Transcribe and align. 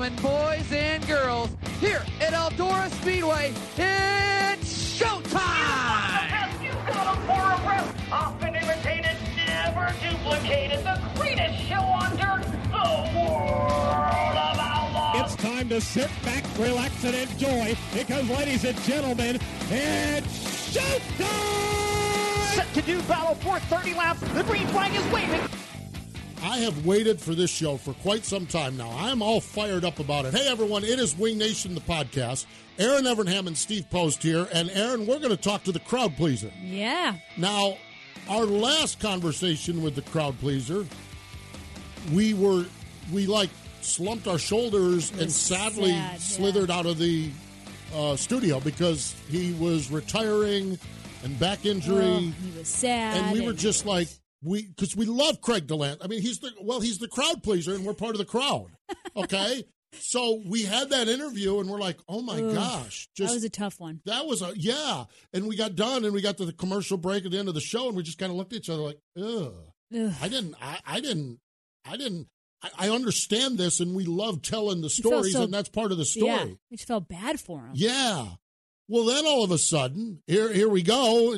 gentlemen, 0.00 0.22
boys 0.22 0.72
and 0.72 1.06
girls, 1.06 1.50
here 1.78 2.02
at 2.20 2.32
Eldora 2.32 2.90
Speedway, 3.00 3.52
it's 3.76 4.98
showtime! 4.98 6.62
You 6.62 6.72
got 6.86 7.16
a 7.16 7.20
for 7.20 7.32
a 7.32 7.68
rep. 7.68 7.86
Often 8.10 8.54
imitated, 8.56 9.16
never 9.36 9.94
duplicated. 10.00 10.84
The 10.84 11.00
greatest 11.16 11.64
show 11.64 11.82
on 11.82 12.16
dirt, 12.16 12.44
the 12.70 13.18
world 13.18 14.36
of 14.36 14.58
outlaws. 14.58 15.32
It's 15.32 15.36
time 15.36 15.68
to 15.68 15.80
sit 15.80 16.10
back, 16.24 16.44
relax, 16.58 17.04
and 17.04 17.14
enjoy 17.14 17.76
because, 17.92 18.28
ladies 18.30 18.64
and 18.64 18.80
gentlemen, 18.82 19.38
it's 19.70 20.74
showtime! 20.74 22.54
Set 22.54 22.72
to 22.74 22.82
do 22.82 23.02
battle 23.02 23.34
for 23.34 23.58
30 23.58 23.94
laps. 23.94 24.20
The 24.20 24.44
green 24.44 24.66
flag 24.68 24.94
is 24.94 25.12
waving. 25.12 25.59
I 26.42 26.58
have 26.58 26.86
waited 26.86 27.20
for 27.20 27.34
this 27.34 27.50
show 27.50 27.76
for 27.76 27.92
quite 27.94 28.24
some 28.24 28.46
time 28.46 28.76
now. 28.76 28.90
I'm 28.96 29.20
all 29.22 29.40
fired 29.40 29.84
up 29.84 29.98
about 29.98 30.24
it. 30.24 30.32
Hey, 30.34 30.48
everyone, 30.48 30.84
it 30.84 30.98
is 30.98 31.16
Wing 31.16 31.36
Nation, 31.38 31.74
the 31.74 31.80
podcast. 31.82 32.46
Erin 32.78 33.04
Evernham 33.04 33.46
and 33.46 33.56
Steve 33.56 33.88
Post 33.90 34.22
here. 34.22 34.48
And, 34.52 34.70
Erin, 34.70 35.06
we're 35.06 35.18
going 35.18 35.30
to 35.30 35.36
talk 35.36 35.64
to 35.64 35.72
the 35.72 35.80
crowd 35.80 36.16
pleaser. 36.16 36.50
Yeah. 36.62 37.16
Now, 37.36 37.76
our 38.28 38.44
last 38.46 39.00
conversation 39.00 39.82
with 39.82 39.94
the 39.94 40.02
crowd 40.02 40.38
pleaser, 40.40 40.86
we 42.12 42.32
were, 42.32 42.64
we 43.12 43.26
like 43.26 43.50
slumped 43.82 44.26
our 44.26 44.38
shoulders 44.38 45.10
and 45.18 45.30
sadly 45.30 45.90
sad, 45.90 46.20
slithered 46.20 46.70
out 46.70 46.86
of 46.86 46.98
the 46.98 47.30
uh, 47.94 48.16
studio 48.16 48.60
because 48.60 49.14
he 49.28 49.52
was 49.54 49.90
retiring 49.90 50.78
and 51.22 51.38
back 51.38 51.66
injury. 51.66 52.02
Oh, 52.04 52.18
he 52.20 52.58
was 52.58 52.68
sad. 52.68 53.16
and 53.18 53.32
we 53.32 53.44
were 53.44 53.52
just 53.52 53.84
like 53.84 54.08
we 54.42 54.66
because 54.66 54.96
we 54.96 55.06
love 55.06 55.40
Craig 55.40 55.66
Delant. 55.66 55.98
I 56.02 56.06
mean, 56.06 56.22
he's 56.22 56.38
the 56.40 56.50
well, 56.60 56.80
he's 56.80 56.98
the 56.98 57.08
crowd 57.08 57.42
pleaser, 57.42 57.74
and 57.74 57.84
we're 57.84 57.94
part 57.94 58.12
of 58.12 58.18
the 58.18 58.24
crowd. 58.24 58.68
Okay, 59.16 59.64
so 60.00 60.40
we 60.46 60.62
had 60.62 60.90
that 60.90 61.08
interview, 61.08 61.60
and 61.60 61.68
we're 61.68 61.78
like, 61.80 61.98
oh 62.08 62.22
my 62.22 62.40
Ugh, 62.40 62.54
gosh, 62.54 63.08
that 63.18 63.30
was 63.30 63.44
a 63.44 63.50
tough 63.50 63.78
one. 63.80 64.00
that 64.06 64.26
was 64.26 64.42
a 64.42 64.52
yeah. 64.56 65.04
And 65.32 65.46
we 65.46 65.56
got 65.56 65.74
done, 65.76 66.04
and 66.04 66.14
we 66.14 66.22
got 66.22 66.38
to 66.38 66.46
the 66.46 66.52
commercial 66.52 66.96
break 66.96 67.24
at 67.24 67.30
the 67.32 67.38
end 67.38 67.48
of 67.48 67.54
the 67.54 67.60
show, 67.60 67.88
and 67.88 67.96
we 67.96 68.02
just 68.02 68.18
kind 68.18 68.30
of 68.30 68.36
looked 68.38 68.52
at 68.52 68.58
each 68.60 68.70
other 68.70 68.82
like, 68.82 68.98
ugh. 69.20 69.52
Ugh. 69.94 70.12
I 70.22 70.28
didn't, 70.28 70.54
I, 70.62 70.78
I 70.86 71.00
didn't, 71.00 71.40
I 71.84 71.96
didn't. 71.96 72.28
I, 72.62 72.70
I 72.86 72.90
understand 72.90 73.58
this, 73.58 73.80
and 73.80 73.94
we 73.94 74.04
love 74.04 74.42
telling 74.42 74.80
the 74.82 74.90
stories, 74.90 75.32
so- 75.32 75.42
and 75.44 75.52
that's 75.52 75.68
part 75.68 75.92
of 75.92 75.98
the 75.98 76.04
story. 76.04 76.26
Yeah, 76.30 76.44
we 76.70 76.76
just 76.76 76.88
felt 76.88 77.08
bad 77.08 77.40
for 77.40 77.58
him. 77.60 77.70
Yeah. 77.74 78.26
Well, 78.88 79.04
then 79.04 79.24
all 79.24 79.44
of 79.44 79.50
a 79.52 79.58
sudden, 79.58 80.20
here 80.26 80.52
here 80.52 80.68
we 80.68 80.82
go. 80.82 81.36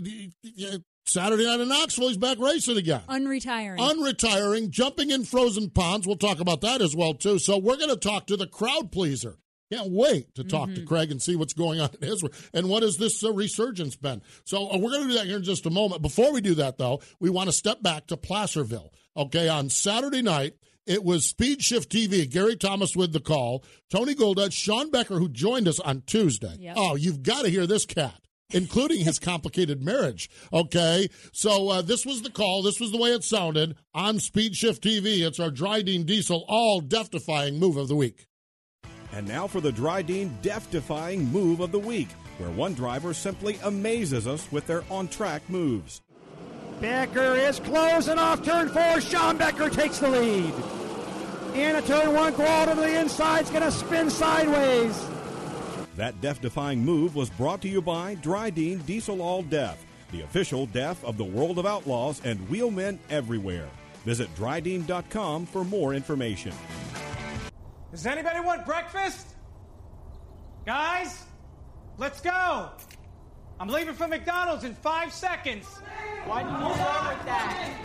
Saturday 1.04 1.44
night 1.44 1.60
in 1.60 1.68
Knoxville, 1.68 2.08
he's 2.08 2.16
back 2.16 2.38
racing 2.38 2.76
again. 2.76 3.02
Unretiring. 3.08 3.78
Unretiring, 3.78 4.70
jumping 4.70 5.10
in 5.10 5.24
frozen 5.24 5.68
ponds. 5.70 6.06
We'll 6.06 6.16
talk 6.16 6.40
about 6.40 6.60
that 6.60 6.80
as 6.80 6.94
well 6.94 7.14
too. 7.14 7.38
So 7.38 7.58
we're 7.58 7.76
going 7.76 7.90
to 7.90 7.96
talk 7.96 8.26
to 8.28 8.36
the 8.36 8.46
crowd 8.46 8.92
pleaser. 8.92 9.38
Can't 9.72 9.90
wait 9.90 10.34
to 10.34 10.44
talk 10.44 10.74
to 10.74 10.84
Craig 10.84 11.10
and 11.10 11.20
see 11.22 11.34
what's 11.34 11.54
going 11.54 11.80
on 11.80 11.88
in 12.00 12.06
his 12.06 12.22
and 12.52 12.68
what 12.68 12.82
has 12.82 12.98
this 12.98 13.24
uh, 13.24 13.32
resurgence 13.32 13.96
been. 13.96 14.20
So 14.44 14.68
uh, 14.70 14.76
we're 14.76 14.90
going 14.90 15.04
to 15.04 15.08
do 15.08 15.14
that 15.14 15.26
here 15.26 15.38
in 15.38 15.44
just 15.44 15.64
a 15.64 15.70
moment. 15.70 16.02
Before 16.02 16.30
we 16.30 16.42
do 16.42 16.54
that, 16.56 16.76
though, 16.76 17.00
we 17.20 17.30
want 17.30 17.48
to 17.48 17.52
step 17.52 17.82
back 17.82 18.06
to 18.08 18.18
Placerville. 18.18 18.92
Okay, 19.16 19.48
on 19.48 19.70
Saturday 19.70 20.20
night, 20.20 20.56
it 20.86 21.02
was 21.02 21.24
Speed 21.26 21.62
Shift 21.62 21.90
TV. 21.90 22.30
Gary 22.30 22.54
Thomas 22.56 22.94
with 22.94 23.14
the 23.14 23.20
call. 23.20 23.64
Tony 23.90 24.14
Gualda, 24.14 24.52
Sean 24.52 24.90
Becker, 24.90 25.18
who 25.18 25.30
joined 25.30 25.66
us 25.66 25.80
on 25.80 26.02
Tuesday. 26.06 26.54
Yep. 26.58 26.74
Oh, 26.76 26.96
you've 26.96 27.22
got 27.22 27.44
to 27.46 27.50
hear 27.50 27.66
this 27.66 27.86
cat. 27.86 28.20
Including 28.52 29.04
his 29.04 29.18
complicated 29.18 29.82
marriage. 29.82 30.30
Okay. 30.52 31.08
So, 31.32 31.68
uh, 31.70 31.82
this 31.82 32.04
was 32.04 32.22
the 32.22 32.30
call. 32.30 32.62
This 32.62 32.80
was 32.80 32.92
the 32.92 32.98
way 32.98 33.10
it 33.10 33.24
sounded 33.24 33.76
on 33.94 34.18
Speed 34.18 34.56
Shift 34.56 34.82
TV. 34.82 35.26
It's 35.26 35.40
our 35.40 35.50
Dryden 35.50 36.04
Diesel 36.04 36.44
all 36.48 36.80
death 36.80 37.10
defying 37.10 37.58
move 37.58 37.76
of 37.76 37.88
the 37.88 37.96
week. 37.96 38.26
And 39.12 39.28
now 39.28 39.46
for 39.46 39.60
the 39.60 39.72
Dryden 39.72 40.38
death 40.40 40.70
defying 40.70 41.24
move 41.26 41.60
of 41.60 41.70
the 41.70 41.78
week, 41.78 42.08
where 42.38 42.50
one 42.50 42.72
driver 42.72 43.12
simply 43.12 43.58
amazes 43.62 44.26
us 44.26 44.50
with 44.50 44.66
their 44.66 44.84
on 44.90 45.08
track 45.08 45.42
moves. 45.50 46.00
Becker 46.80 47.34
is 47.36 47.60
closing 47.60 48.18
off 48.18 48.42
turn 48.42 48.68
four. 48.68 49.00
Sean 49.00 49.36
Becker 49.36 49.68
takes 49.68 49.98
the 49.98 50.08
lead. 50.08 50.52
In 51.54 51.76
a 51.76 51.82
turn 51.82 52.14
one, 52.14 52.32
Gualda 52.32 52.74
to 52.74 52.80
the 52.80 53.00
inside 53.00 53.44
is 53.44 53.50
going 53.50 53.62
to 53.62 53.70
spin 53.70 54.08
sideways. 54.08 55.11
That 55.96 56.20
death 56.20 56.40
defying 56.40 56.84
move 56.84 57.14
was 57.14 57.30
brought 57.30 57.60
to 57.62 57.68
you 57.68 57.82
by 57.82 58.14
Dryden 58.16 58.78
Diesel 58.80 59.20
All 59.20 59.42
Death, 59.42 59.84
the 60.10 60.22
official 60.22 60.66
death 60.66 61.02
of 61.04 61.16
the 61.16 61.24
world 61.24 61.58
of 61.58 61.66
outlaws 61.66 62.20
and 62.24 62.40
wheelmen 62.48 62.98
everywhere. 63.10 63.68
Visit 64.04 64.34
dryden.com 64.34 65.46
for 65.46 65.64
more 65.64 65.94
information. 65.94 66.52
Does 67.90 68.06
anybody 68.06 68.40
want 68.40 68.64
breakfast? 68.64 69.28
Guys, 70.64 71.24
let's 71.98 72.20
go. 72.20 72.70
I'm 73.60 73.68
leaving 73.68 73.94
for 73.94 74.08
McDonald's 74.08 74.64
in 74.64 74.74
five 74.74 75.12
seconds. 75.12 75.66
Why 76.24 76.42
did 76.42 76.52
you 76.52 76.74
start 76.74 77.16
with 77.16 77.26
that? 77.26 77.78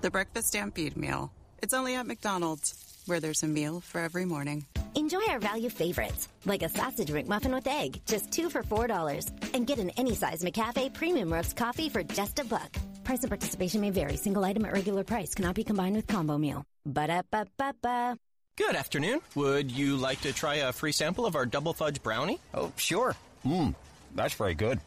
The 0.00 0.10
Breakfast 0.10 0.48
Stampede 0.48 0.96
Meal. 0.96 1.32
It's 1.62 1.74
only 1.74 1.96
at 1.96 2.06
McDonald's, 2.06 3.02
where 3.06 3.20
there's 3.20 3.42
a 3.42 3.48
meal 3.48 3.80
for 3.80 4.00
every 4.00 4.24
morning. 4.24 4.66
Enjoy 4.94 5.20
our 5.28 5.38
value 5.38 5.68
favorites, 5.70 6.28
like 6.46 6.62
a 6.62 6.68
sausage 6.68 7.08
McMuffin 7.08 7.54
with 7.54 7.66
egg, 7.68 8.00
just 8.06 8.30
two 8.32 8.48
for 8.50 8.62
$4. 8.62 9.54
And 9.54 9.66
get 9.66 9.78
an 9.78 9.90
any 9.96 10.14
size 10.14 10.42
McCafe 10.42 10.92
premium 10.94 11.32
roast 11.32 11.56
coffee 11.56 11.88
for 11.88 12.02
just 12.02 12.38
a 12.38 12.44
buck. 12.44 12.76
Price 13.04 13.20
and 13.20 13.30
participation 13.30 13.80
may 13.80 13.90
vary. 13.90 14.16
Single 14.16 14.44
item 14.44 14.64
at 14.64 14.72
regular 14.72 15.04
price 15.04 15.34
cannot 15.34 15.54
be 15.54 15.64
combined 15.64 15.96
with 15.96 16.06
combo 16.06 16.38
meal. 16.38 16.64
Ba-da-ba-ba-ba. 16.86 18.16
Good 18.56 18.74
afternoon. 18.76 19.20
Would 19.36 19.70
you 19.70 19.96
like 19.96 20.20
to 20.22 20.32
try 20.32 20.56
a 20.56 20.72
free 20.72 20.92
sample 20.92 21.24
of 21.26 21.34
our 21.36 21.46
double 21.46 21.72
fudge 21.72 22.02
brownie? 22.02 22.38
Oh, 22.52 22.72
sure. 22.76 23.14
Mmm, 23.44 23.74
that's 24.14 24.34
very 24.34 24.54
good. 24.54 24.80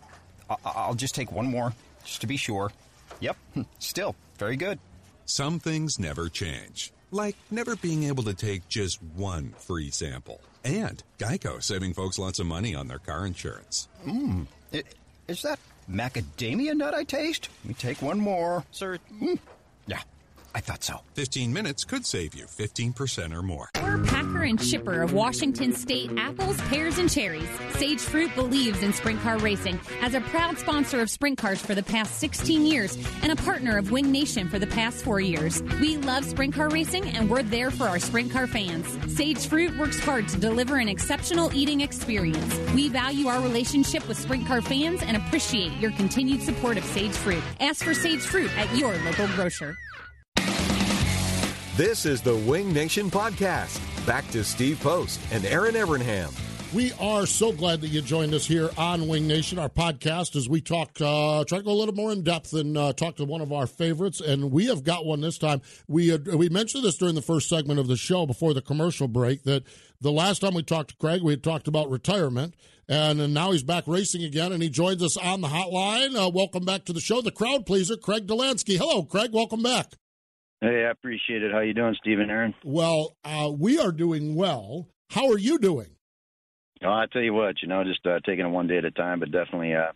I- 0.50 0.56
I'll 0.66 0.94
just 0.96 1.16
take 1.16 1.32
one 1.32 1.48
more, 1.48 1.74
just 2.06 2.22
to 2.22 2.28
be 2.28 2.38
sure. 2.38 2.72
Yep, 3.20 3.38
hmm, 3.54 3.62
still 3.80 4.16
very 4.38 4.58
good. 4.58 4.80
Some 5.26 5.60
things 5.60 5.98
never 5.98 6.28
change, 6.30 6.92
like 7.14 7.36
never 7.52 7.76
being 7.76 8.04
able 8.06 8.24
to 8.24 8.34
take 8.34 8.68
just 8.68 9.02
one 9.16 9.54
free 9.58 9.92
sample. 9.92 10.42
And 10.66 11.02
Geico 11.20 11.62
saving 11.62 11.94
folks 11.94 12.18
lots 12.18 12.40
of 12.40 12.46
money 12.46 12.74
on 12.76 12.88
their 12.88 13.00
car 13.00 13.26
insurance. 13.26 13.88
Mmm, 14.06 14.48
is 15.28 15.42
that 15.44 15.60
macadamia 15.90 16.74
nut 16.74 16.94
I 16.94 17.04
taste? 17.04 17.50
Let 17.64 17.68
me 17.70 17.74
take 17.76 18.02
one 18.02 18.20
more. 18.20 18.64
Sir, 18.72 18.98
Mm. 19.22 19.40
Yeah, 19.86 20.02
I 20.56 20.60
thought 20.60 20.84
so. 20.84 21.00
15 21.16 21.52
minutes 21.52 21.84
could 21.84 22.06
save 22.06 22.36
you 22.36 22.46
15% 22.46 23.36
or 23.36 23.42
more. 23.42 23.70
We're 23.82 24.04
packer 24.04 24.44
and 24.44 24.62
shipper 24.62 25.02
of 25.02 25.14
Washington 25.14 25.74
State 25.74 26.12
apples, 26.18 26.60
pears, 26.70 27.00
and 27.00 27.10
cherries. 27.10 27.48
Sage 27.76 28.00
Fruit 28.00 28.34
believes 28.36 28.84
in 28.84 28.94
sprint 28.94 29.20
car 29.22 29.38
racing 29.40 29.80
as 30.02 30.14
a 30.14 30.22
proud 30.22 30.58
sponsor 30.58 31.02
of 31.02 31.10
sprint 31.10 31.38
cars 31.38 31.62
for 31.62 31.74
the 31.74 31.84
past 31.84 32.20
16 32.20 32.66
years 32.66 32.98
and 33.24 33.32
a 33.32 33.36
partner 33.36 33.78
of 33.78 33.92
Wing 33.92 34.12
Nation 34.12 34.48
for 34.48 34.60
the 34.60 34.68
past 34.68 35.04
four 35.04 35.20
years. 35.20 35.64
We 35.82 35.98
love 35.98 36.24
sprint 36.24 36.54
car 36.54 36.70
racing 36.70 37.06
and 37.10 37.30
we're 37.30 37.44
there 37.44 37.72
for 37.72 37.88
our 37.88 38.00
sprint 38.00 38.32
car 38.32 38.48
fans. 38.48 38.86
Sage 39.16 39.48
Fruit 39.48 39.76
works 39.78 40.00
hard 40.00 40.28
to 40.30 40.38
deliver 40.38 40.78
an 40.78 40.88
exceptional 40.88 41.54
eating 41.54 41.82
experience. 41.82 42.58
We 42.74 42.90
value 42.90 43.28
our 43.28 43.42
relationship 43.42 44.08
with 44.08 44.20
sprint 44.20 44.46
car 44.46 44.62
fans 44.62 45.02
and 45.02 45.18
appreciate 45.18 45.72
your 45.80 45.92
continued 45.92 46.42
support 46.42 46.78
of 46.78 46.84
Sage 46.86 47.12
Fruit. 47.14 47.44
Ask 47.60 47.84
for 47.84 47.94
Sage 47.94 48.22
Fruit 48.22 48.56
at 48.58 48.76
your 48.76 48.96
local 49.06 49.28
grocer. 49.36 49.78
This 51.76 52.06
is 52.06 52.22
the 52.22 52.36
Wing 52.36 52.72
Nation 52.72 53.10
Podcast. 53.10 53.82
Back 54.06 54.30
to 54.30 54.44
Steve 54.44 54.80
Post 54.80 55.20
and 55.32 55.44
Erin 55.44 55.74
Evernham. 55.74 56.32
We 56.72 56.92
are 57.00 57.26
so 57.26 57.52
glad 57.52 57.82
that 57.82 57.88
you 57.88 58.00
joined 58.04 58.36
us 58.36 58.46
here 58.46 58.70
on 58.78 59.08
Wing 59.08 59.26
Nation, 59.26 59.58
our 59.58 59.70
podcast, 59.70 60.36
as 60.36 60.48
we 60.48 60.62
talk, 60.62 60.92
uh, 61.02 61.44
try 61.46 61.58
to 61.58 61.64
go 61.64 61.72
a 61.72 61.74
little 61.74 61.96
more 61.96 62.12
in 62.12 62.22
depth 62.22 62.54
and 62.54 62.78
uh, 62.78 62.94
talk 62.94 63.16
to 63.16 63.26
one 63.26 63.42
of 63.42 63.52
our 63.52 63.66
favorites. 63.66 64.22
And 64.22 64.52
we 64.52 64.68
have 64.68 64.84
got 64.84 65.08
one 65.08 65.22
this 65.22 65.40
time. 65.40 65.64
We 65.88 66.16
we 66.16 66.48
mentioned 66.48 66.84
this 66.84 66.96
during 66.96 67.16
the 67.16 67.24
first 67.24 67.50
segment 67.50 67.80
of 67.80 67.88
the 67.88 67.98
show 67.98 68.28
before 68.28 68.54
the 68.54 68.62
commercial 68.62 69.08
break 69.08 69.42
that 69.46 69.64
the 70.00 70.12
last 70.12 70.42
time 70.42 70.54
we 70.54 70.62
talked 70.62 70.92
to 70.92 70.98
Craig, 70.98 71.24
we 71.24 71.34
had 71.34 71.42
talked 71.42 71.68
about 71.68 71.90
retirement. 71.90 72.54
And, 72.88 73.20
and 73.20 73.34
now 73.34 73.52
he's 73.52 73.64
back 73.64 73.86
racing 73.88 74.24
again, 74.24 74.52
and 74.52 74.62
he 74.62 74.70
joins 74.70 75.02
us 75.02 75.18
on 75.18 75.42
the 75.42 75.48
hotline. 75.48 76.16
Uh, 76.16 76.30
welcome 76.30 76.66
back 76.66 76.86
to 76.86 76.94
the 76.94 77.02
show, 77.02 77.20
the 77.22 77.32
crowd 77.32 77.66
pleaser, 77.66 77.98
Craig 77.98 78.28
Dollansky. 78.28 78.78
Hello, 78.78 79.02
Craig. 79.02 79.32
Welcome 79.34 79.64
back. 79.64 79.94
Hey, 80.64 80.86
I 80.86 80.92
appreciate 80.92 81.44
it. 81.44 81.52
How 81.52 81.60
you 81.60 81.74
doing, 81.74 81.94
Stephen 82.00 82.30
Erin? 82.30 82.54
Well, 82.64 83.18
uh, 83.26 83.52
we 83.54 83.80
are 83.80 83.92
doing 83.92 84.34
well. 84.34 84.88
How 85.10 85.30
are 85.30 85.38
you 85.38 85.60
doing? 85.60 85.98
Oh, 86.82 86.88
I 86.88 87.06
tell 87.12 87.22
you 87.22 87.34
what, 87.34 87.62
you 87.62 87.68
know, 87.68 87.84
just 87.84 88.06
uh, 88.06 88.22
taking 88.26 88.46
it 88.46 88.50
one 88.50 88.68
day 88.68 88.78
at 88.78 88.86
a 88.86 88.92
time, 88.92 89.20
but 89.20 89.30
definitely 89.30 89.74
uh, 89.74 89.92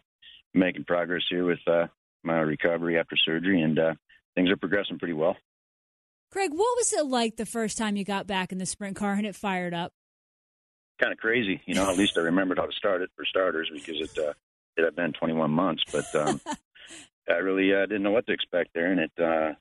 making 0.54 0.84
progress 0.84 1.22
here 1.30 1.46
with 1.46 1.60
uh, 1.68 1.88
my 2.22 2.40
recovery 2.40 3.00
after 3.00 3.16
surgery, 3.16 3.62
and 3.62 3.80
uh, 3.80 3.94
things 4.36 4.50
are 4.50 4.58
progressing 4.58 5.00
pretty 5.00 5.14
well. 5.14 5.38
Craig, 6.34 6.52
what 6.52 6.76
was 6.76 6.92
it 6.92 7.06
like 7.06 7.38
the 7.38 7.46
first 7.46 7.78
time 7.78 7.96
you 7.96 8.04
got 8.04 8.28
back 8.28 8.52
in 8.52 8.58
the 8.58 8.66
sprint 8.66 8.98
car 8.98 9.14
and 9.14 9.26
it 9.26 9.36
fired 9.38 9.74
up? 9.74 9.94
Kind 11.00 11.14
of 11.14 11.18
crazy, 11.18 11.62
you 11.66 11.76
know. 11.76 11.90
at 11.90 11.98
least 11.98 12.18
I 12.18 12.22
remembered 12.22 12.58
how 12.58 12.66
to 12.66 12.74
start 12.74 13.02
it 13.02 13.10
for 13.16 13.24
starters 13.24 13.70
because 13.74 14.02
it 14.02 14.18
uh, 14.18 14.34
it 14.76 14.84
had 14.84 14.98
been 14.98 15.14
21 15.14 15.50
months, 15.50 15.84
but 15.94 16.14
um, 16.14 16.42
I 17.30 17.36
really 17.36 17.74
uh, 17.74 17.86
didn't 17.86 18.04
know 18.04 18.12
what 18.12 18.28
to 18.28 18.34
expect 18.34 18.72
there, 18.74 18.92
and 18.92 19.00
it 19.00 19.12
uh, 19.18 19.54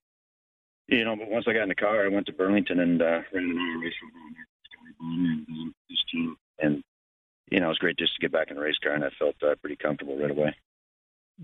you 0.89 1.05
know, 1.05 1.17
but 1.17 1.31
once 1.31 1.47
I 1.49 1.53
got 1.53 1.65
in 1.65 1.69
the 1.69 1.75
car, 1.75 2.05
I 2.05 2.09
went 2.09 2.27
to 2.27 2.33
Burlington 2.33 2.81
and 2.81 3.01
uh, 3.01 3.21
ran 3.33 3.45
an 3.45 3.59
hour 3.59 3.79
race 3.83 3.95
and 4.99 5.47
um, 5.49 5.75
this 5.91 5.99
team, 6.11 6.37
and 6.59 6.83
you 7.51 7.61
know, 7.61 7.67
it 7.67 7.69
was 7.69 7.79
great 7.79 7.99
just 7.99 8.15
to 8.15 8.21
get 8.21 8.33
back 8.33 8.51
in 8.51 8.57
the 8.57 8.63
race 8.63 8.79
car, 8.83 8.93
and 8.93 9.05
I 9.05 9.11
felt 9.19 9.37
uh, 9.43 9.55
pretty 9.61 9.77
comfortable 9.77 10.19
right 10.19 10.31
away. 10.31 10.55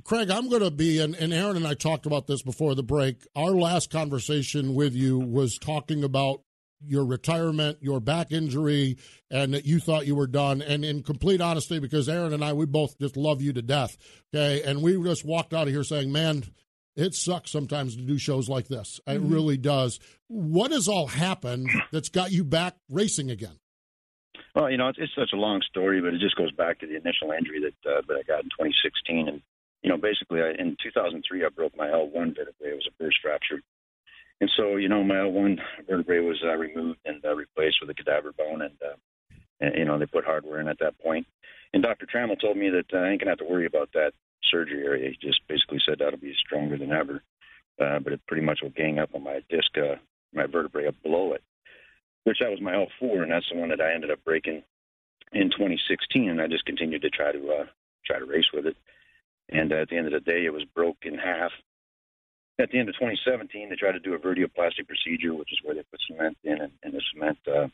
Craig, 0.04 0.30
I'm 0.30 0.48
going 0.48 0.62
to 0.62 0.70
be, 0.70 1.00
and, 1.00 1.14
and 1.14 1.34
Erin 1.34 1.56
and 1.56 1.66
I 1.66 1.74
talked 1.74 2.06
about 2.06 2.26
this 2.26 2.42
before 2.42 2.74
the 2.74 2.82
break. 2.82 3.26
Our 3.36 3.50
last 3.50 3.90
conversation 3.90 4.74
with 4.74 4.94
you 4.94 5.18
was 5.18 5.58
talking 5.58 6.02
about 6.02 6.40
your 6.84 7.04
retirement, 7.04 7.78
your 7.80 8.00
back 8.00 8.32
injury, 8.32 8.96
and 9.30 9.52
that 9.54 9.66
you 9.66 9.78
thought 9.78 10.06
you 10.06 10.16
were 10.16 10.26
done. 10.26 10.62
And 10.62 10.84
in 10.84 11.02
complete 11.02 11.40
honesty, 11.40 11.78
because 11.78 12.08
Erin 12.08 12.32
and 12.32 12.44
I, 12.44 12.54
we 12.54 12.66
both 12.66 12.98
just 12.98 13.16
love 13.16 13.42
you 13.42 13.52
to 13.52 13.62
death. 13.62 13.96
Okay. 14.34 14.62
And 14.62 14.82
we 14.82 15.00
just 15.04 15.24
walked 15.24 15.52
out 15.52 15.68
of 15.68 15.74
here 15.74 15.84
saying, 15.84 16.10
man, 16.10 16.44
it 16.96 17.14
sucks 17.14 17.50
sometimes 17.50 17.96
to 17.96 18.02
do 18.02 18.18
shows 18.18 18.48
like 18.48 18.68
this. 18.68 19.00
It 19.06 19.20
mm-hmm. 19.20 19.32
really 19.32 19.56
does. 19.56 19.98
What 20.28 20.72
has 20.72 20.88
all 20.88 21.06
happened 21.06 21.68
that's 21.90 22.08
got 22.08 22.32
you 22.32 22.44
back 22.44 22.74
racing 22.90 23.30
again? 23.30 23.58
Well, 24.54 24.70
you 24.70 24.76
know, 24.76 24.88
it's, 24.88 24.98
it's 25.00 25.14
such 25.16 25.30
a 25.32 25.36
long 25.36 25.62
story, 25.62 26.00
but 26.00 26.12
it 26.12 26.20
just 26.20 26.36
goes 26.36 26.52
back 26.52 26.80
to 26.80 26.86
the 26.86 26.96
initial 26.96 27.32
injury 27.32 27.60
that 27.60 27.90
uh, 27.90 28.02
that 28.06 28.14
I 28.14 28.22
got 28.22 28.44
in 28.44 28.50
2016, 28.50 29.28
and 29.28 29.42
you 29.82 29.88
know, 29.88 29.96
basically, 29.96 30.42
I, 30.42 30.50
in 30.50 30.76
2003, 30.82 31.44
I 31.44 31.48
broke 31.48 31.76
my 31.76 31.86
L1 31.86 32.36
vertebrae. 32.36 32.70
It 32.70 32.76
was 32.76 32.88
a 32.88 33.02
burst 33.02 33.16
fracture, 33.22 33.62
and 34.40 34.50
so 34.56 34.76
you 34.76 34.88
know, 34.88 35.02
my 35.02 35.14
L1 35.14 35.58
vertebrae 35.88 36.20
was 36.20 36.42
uh, 36.44 36.54
removed 36.56 36.98
and 37.06 37.24
uh, 37.24 37.34
replaced 37.34 37.76
with 37.80 37.88
a 37.90 37.94
cadaver 37.94 38.32
bone, 38.36 38.60
and, 38.60 38.76
uh, 38.84 38.96
and 39.60 39.74
you 39.76 39.84
know, 39.86 39.98
they 39.98 40.06
put 40.06 40.24
hardware 40.24 40.60
in 40.60 40.68
at 40.68 40.78
that 40.80 40.98
point. 40.98 41.26
And 41.72 41.82
Dr. 41.82 42.04
Trammell 42.04 42.38
told 42.38 42.58
me 42.58 42.68
that 42.68 42.92
uh, 42.92 42.98
I 42.98 43.10
ain't 43.10 43.20
gonna 43.20 43.30
have 43.30 43.38
to 43.38 43.48
worry 43.48 43.64
about 43.64 43.88
that 43.94 44.12
surgery 44.52 44.84
area. 44.84 45.10
He 45.10 45.26
just 45.26 45.40
basically 45.48 45.80
said 45.84 45.98
that'll 45.98 46.18
be 46.18 46.34
stronger 46.38 46.76
than 46.76 46.92
ever, 46.92 47.22
uh, 47.80 47.98
but 47.98 48.12
it 48.12 48.20
pretty 48.26 48.44
much 48.44 48.60
will 48.62 48.70
gang 48.70 48.98
up 48.98 49.14
on 49.14 49.24
my 49.24 49.40
disc, 49.48 49.76
uh, 49.76 49.96
my 50.32 50.46
vertebrae 50.46 50.86
up 50.86 51.02
below 51.02 51.32
it, 51.32 51.42
which 52.24 52.38
that 52.40 52.50
was 52.50 52.60
my 52.60 52.72
L4, 52.72 53.22
and 53.22 53.32
that's 53.32 53.48
the 53.50 53.58
one 53.58 53.70
that 53.70 53.80
I 53.80 53.94
ended 53.94 54.10
up 54.10 54.24
breaking 54.24 54.62
in 55.32 55.50
2016. 55.50 56.28
And 56.28 56.40
I 56.40 56.46
just 56.46 56.66
continued 56.66 57.02
to 57.02 57.10
try 57.10 57.32
to 57.32 57.50
uh, 57.60 57.66
try 58.06 58.18
to 58.18 58.24
race 58.24 58.50
with 58.52 58.66
it, 58.66 58.76
and 59.48 59.72
uh, 59.72 59.76
at 59.76 59.88
the 59.88 59.96
end 59.96 60.06
of 60.06 60.12
the 60.12 60.20
day, 60.20 60.44
it 60.44 60.52
was 60.52 60.64
broke 60.74 60.98
in 61.02 61.18
half. 61.18 61.50
At 62.58 62.70
the 62.70 62.78
end 62.78 62.88
of 62.88 62.94
2017, 62.96 63.70
they 63.70 63.76
tried 63.76 63.92
to 63.92 64.00
do 64.00 64.14
a 64.14 64.18
vertebroplasty 64.18 64.86
procedure, 64.86 65.34
which 65.34 65.52
is 65.52 65.58
where 65.62 65.74
they 65.74 65.82
put 65.90 66.00
cement 66.06 66.36
in, 66.44 66.60
and, 66.60 66.72
and 66.82 66.92
the 66.92 67.02
cement 67.12 67.38
uh, 67.48 67.68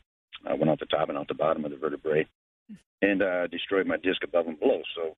uh, 0.49 0.55
went 0.55 0.69
out 0.69 0.79
the 0.79 0.85
top 0.85 1.09
and 1.09 1.17
out 1.17 1.27
the 1.27 1.33
bottom 1.33 1.65
of 1.65 1.71
the 1.71 1.77
vertebrae, 1.77 2.25
and 3.01 3.21
uh, 3.21 3.47
destroyed 3.47 3.87
my 3.87 3.97
disc 3.97 4.23
above 4.23 4.47
and 4.47 4.59
below. 4.59 4.81
So 4.95 5.15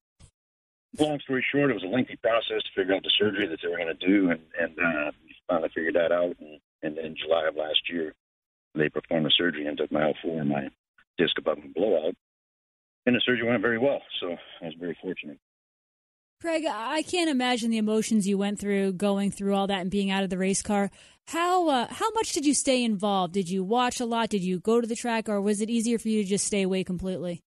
long 1.00 1.20
story 1.20 1.46
short, 1.52 1.72
it 1.72 1.74
was 1.74 1.84
a 1.84 1.88
lengthy 1.88 2.18
process 2.18 2.64
to 2.64 2.70
figure 2.76 2.96
out 2.96 3.04
the 3.04 3.12
surgery 3.18 3.48
that 3.48 3.60
they 3.62 3.70
were 3.70 3.78
going 3.78 3.96
to 3.96 4.08
do, 4.08 4.30
and 4.30 4.42
and 4.60 4.78
uh, 4.80 5.12
finally 5.48 5.70
figured 5.74 5.96
that 5.96 6.12
out. 6.12 6.36
And, 6.40 6.60
and 6.84 6.98
in 6.98 7.16
July 7.16 7.48
of 7.48 7.56
last 7.56 7.90
year, 7.90 8.14
they 8.76 8.90
performed 8.90 9.26
the 9.26 9.32
surgery 9.36 9.68
and 9.68 9.78
took 9.78 9.92
my 9.92 10.02
L4 10.02 10.42
and 10.42 10.50
my 10.50 10.70
disc 11.18 11.38
above 11.38 11.60
and 11.60 11.74
blowout, 11.74 12.16
and 13.06 13.16
the 13.16 13.22
surgery 13.26 13.48
went 13.48 13.62
very 13.62 13.78
well. 13.78 14.02
So 14.20 14.36
I 14.62 14.66
was 14.66 14.76
very 14.80 14.98
fortunate. 15.02 15.38
Craig, 16.42 16.66
I 16.68 17.04
can't 17.04 17.30
imagine 17.30 17.70
the 17.70 17.78
emotions 17.78 18.28
you 18.28 18.36
went 18.36 18.60
through 18.60 18.94
going 18.94 19.30
through 19.30 19.54
all 19.54 19.68
that 19.68 19.82
and 19.82 19.92
being 19.92 20.10
out 20.10 20.24
of 20.24 20.32
the 20.32 20.40
race 20.40 20.64
car. 20.64 20.90
How 21.28 21.70
uh, 21.70 21.88
how 21.88 22.10
much 22.12 22.34
did 22.34 22.46
you 22.46 22.56
stay 22.56 22.84
involved? 22.84 23.34
Did 23.34 23.48
you 23.48 23.64
watch 23.64 24.00
a 24.00 24.06
lot? 24.06 24.30
Did 24.30 24.42
you 24.42 24.60
go 24.60 24.82
to 24.82 24.88
the 24.88 24.96
track, 24.96 25.30
or 25.30 25.40
was 25.40 25.62
it 25.62 25.70
easier 25.70 26.00
for 26.00 26.10
you 26.10 26.24
to 26.24 26.30
just 26.30 26.48
stay 26.48 26.64
away 26.64 26.84
completely? 26.84 27.44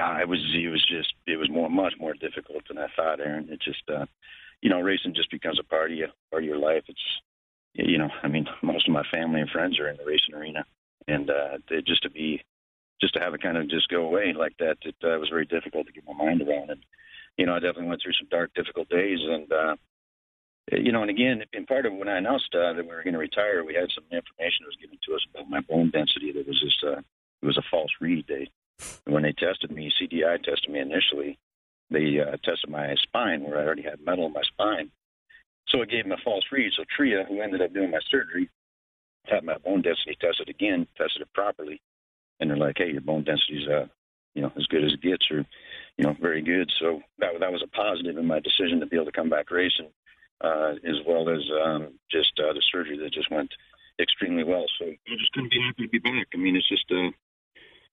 Uh, 0.00 0.18
it 0.20 0.28
was 0.28 0.40
it 0.54 0.68
was 0.68 0.84
just 0.86 1.14
it 1.26 1.36
was 1.36 1.50
more 1.50 1.68
much 1.68 1.94
more 1.98 2.14
difficult 2.14 2.66
than 2.68 2.78
I 2.78 2.86
thought, 2.96 3.20
Erin. 3.20 3.48
It 3.50 3.60
just 3.60 3.82
uh, 3.88 4.06
you 4.62 4.70
know 4.70 4.80
racing 4.80 5.14
just 5.14 5.30
becomes 5.30 5.58
a 5.58 5.64
part 5.64 5.90
of 5.92 5.98
you, 5.98 6.08
part 6.30 6.42
of 6.42 6.48
your 6.48 6.58
life. 6.58 6.84
It's 6.88 7.04
you 7.74 7.98
know 7.98 8.08
I 8.22 8.28
mean 8.28 8.46
most 8.62 8.88
of 8.88 8.94
my 8.94 9.04
family 9.10 9.40
and 9.40 9.50
friends 9.50 9.78
are 9.78 9.88
in 9.88 9.96
the 9.96 10.04
racing 10.04 10.34
arena, 10.34 10.64
and 11.06 11.30
uh, 11.30 11.58
just 11.86 12.02
to 12.04 12.10
be 12.10 12.42
just 13.00 13.14
to 13.14 13.20
have 13.20 13.34
it 13.34 13.42
kind 13.42 13.56
of 13.56 13.68
just 13.68 13.88
go 13.88 14.04
away 14.04 14.34
like 14.36 14.56
that, 14.58 14.76
it 14.82 14.96
uh, 15.02 15.18
was 15.18 15.30
very 15.30 15.46
difficult 15.46 15.86
to 15.86 15.92
get 15.92 16.04
my 16.06 16.12
mind 16.12 16.42
around. 16.42 16.70
And 16.70 16.84
you 17.36 17.46
know 17.46 17.54
I 17.54 17.58
definitely 17.58 17.88
went 17.88 18.02
through 18.02 18.14
some 18.14 18.28
dark, 18.30 18.52
difficult 18.54 18.88
days, 18.88 19.18
and 19.22 19.52
uh, 19.52 19.76
you 20.72 20.92
know, 20.92 21.02
and 21.02 21.10
again, 21.10 21.42
in 21.52 21.66
part 21.66 21.86
of 21.86 21.94
when 21.94 22.08
I 22.08 22.18
announced 22.18 22.54
uh, 22.54 22.72
that 22.72 22.84
we 22.84 22.94
were 22.94 23.02
going 23.02 23.14
to 23.14 23.18
retire, 23.18 23.64
we 23.64 23.74
had 23.74 23.90
some 23.94 24.04
information 24.04 24.62
that 24.62 24.70
was 24.70 24.80
given 24.80 24.98
to 25.06 25.14
us 25.14 25.26
about 25.34 25.50
my 25.50 25.60
bone 25.60 25.90
density 25.90 26.32
that 26.32 26.46
was 26.46 26.60
just 26.60 26.84
uh, 26.84 27.00
it 27.42 27.46
was 27.46 27.58
a 27.58 27.70
false 27.70 27.90
read. 28.00 28.24
They 28.28 28.50
when 29.04 29.22
they 29.22 29.32
tested 29.32 29.70
me, 29.70 29.92
CDI 30.00 30.42
tested 30.42 30.70
me 30.70 30.80
initially, 30.80 31.38
they 31.90 32.20
uh, 32.20 32.36
tested 32.44 32.70
my 32.70 32.94
spine 33.02 33.42
where 33.42 33.58
I 33.58 33.64
already 33.64 33.82
had 33.82 34.04
metal 34.04 34.26
in 34.26 34.32
my 34.32 34.42
spine. 34.42 34.90
So 35.68 35.82
it 35.82 35.90
gave 35.90 36.04
them 36.04 36.12
a 36.12 36.22
false 36.24 36.44
read. 36.50 36.72
So 36.76 36.84
Tria, 36.96 37.24
who 37.28 37.40
ended 37.40 37.62
up 37.62 37.72
doing 37.72 37.90
my 37.90 38.00
surgery, 38.10 38.48
had 39.24 39.44
my 39.44 39.58
bone 39.58 39.82
density 39.82 40.16
tested 40.20 40.48
again, 40.48 40.86
tested 40.96 41.22
it 41.22 41.32
properly, 41.34 41.80
and 42.38 42.50
they're 42.50 42.56
like, 42.56 42.78
"Hey, 42.78 42.90
your 42.90 43.02
bone 43.02 43.24
density 43.24 43.62
is, 43.62 43.68
uh, 43.68 43.86
you 44.34 44.42
know, 44.42 44.52
as 44.56 44.66
good 44.66 44.84
as 44.84 44.92
it 44.92 45.02
gets, 45.02 45.30
or, 45.30 45.44
you 45.96 46.04
know, 46.04 46.16
very 46.20 46.42
good." 46.42 46.70
So 46.80 47.02
that 47.18 47.38
that 47.38 47.52
was 47.52 47.62
a 47.62 47.68
positive 47.68 48.16
in 48.16 48.26
my 48.26 48.40
decision 48.40 48.80
to 48.80 48.86
be 48.86 48.96
able 48.96 49.06
to 49.06 49.12
come 49.12 49.28
back 49.28 49.50
racing, 49.50 49.90
uh, 50.40 50.74
as 50.84 50.96
well 51.06 51.28
as 51.28 51.42
um, 51.62 51.98
just 52.10 52.32
uh, 52.40 52.52
the 52.52 52.62
surgery 52.72 52.98
that 52.98 53.12
just 53.12 53.30
went 53.30 53.52
extremely 54.00 54.44
well. 54.44 54.66
So 54.78 54.86
I'm 54.86 55.18
just 55.18 55.32
couldn't 55.32 55.50
be 55.50 55.60
happy 55.60 55.84
to 55.84 55.88
be 55.88 55.98
back. 55.98 56.28
I 56.34 56.38
mean, 56.38 56.56
it's 56.56 56.68
just 56.68 56.90
uh, 56.90 57.10